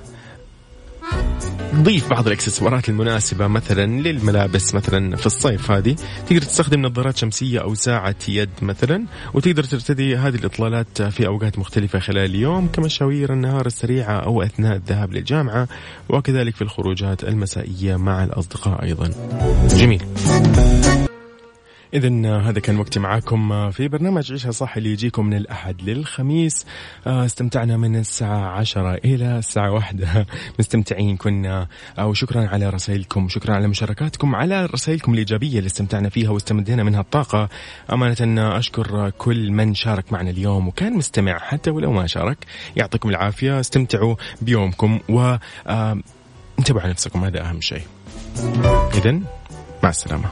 ضيف 1.75 2.09
بعض 2.09 2.27
الإكسسوارات 2.27 2.89
المناسبة 2.89 3.47
مثلا 3.47 4.01
للملابس 4.01 4.75
مثلا 4.75 5.15
في 5.15 5.25
الصيف 5.25 5.71
هذه. 5.71 5.95
تقدر 6.27 6.41
تستخدم 6.41 6.81
نظارات 6.81 7.17
شمسية 7.17 7.59
أو 7.59 7.75
ساعة 7.75 8.15
يد 8.27 8.49
مثلا 8.61 9.05
وتقدر 9.33 9.63
ترتدي 9.63 10.15
هذه 10.15 10.35
الإطلالات 10.35 11.01
في 11.01 11.27
أوقات 11.27 11.59
مختلفة 11.59 11.99
خلال 11.99 12.25
اليوم 12.25 12.67
كمشاوير 12.67 13.33
النهار 13.33 13.65
السريعة 13.65 14.19
أو 14.19 14.43
أثناء 14.43 14.75
الذهاب 14.75 15.13
للجامعة 15.13 15.67
وكذلك 16.09 16.55
في 16.55 16.61
الخروجات 16.61 17.23
المسائية 17.23 17.95
مع 17.95 18.23
الأصدقاء 18.23 18.83
أيضا. 18.83 19.11
جميل. 19.75 20.01
إذا 21.93 22.39
هذا 22.39 22.59
كان 22.59 22.79
وقتي 22.79 22.99
معاكم 22.99 23.71
في 23.71 23.87
برنامج 23.87 24.31
عيشها 24.31 24.51
صح 24.51 24.77
اللي 24.77 24.91
يجيكم 24.91 25.25
من 25.25 25.33
الأحد 25.33 25.81
للخميس. 25.81 26.65
آه، 27.07 27.25
استمتعنا 27.25 27.77
من 27.77 27.95
الساعة 27.95 28.49
عشرة 28.49 28.93
إلى 28.93 29.37
الساعة 29.37 29.71
واحدة. 29.71 30.25
مستمتعين 30.59 31.17
كنا. 31.17 31.67
آه، 31.97 32.07
وشكرا 32.07 32.47
على 32.47 32.69
رسائلكم. 32.69 33.29
شكرا 33.29 33.55
على 33.55 33.67
مشاركاتكم. 33.67 34.35
على 34.35 34.65
رسائلكم 34.65 35.13
الإيجابية 35.13 35.57
اللي 35.57 35.67
استمتعنا 35.67 36.09
فيها 36.09 36.29
واستمدينا 36.29 36.83
منها 36.83 37.01
الطاقة. 37.01 37.49
أمانة 37.93 38.57
أشكر 38.57 39.09
كل 39.09 39.51
من 39.51 39.75
شارك 39.75 40.13
معنا 40.13 40.29
اليوم 40.29 40.67
وكان 40.67 40.93
مستمع 40.93 41.39
حتى 41.39 41.69
ولو 41.69 41.91
ما 41.91 42.07
شارك. 42.07 42.37
يعطيكم 42.75 43.09
العافية. 43.09 43.59
استمتعوا 43.59 44.15
بيومكم 44.41 44.99
و 45.09 45.35
آه، 45.67 45.97
انتبهوا 46.59 46.81
على 46.81 46.91
نفسكم. 46.91 47.23
هذا 47.23 47.41
أهم 47.41 47.61
شيء. 47.61 47.83
إذا 48.93 49.19
مع 49.83 49.89
السلامة. 49.89 50.29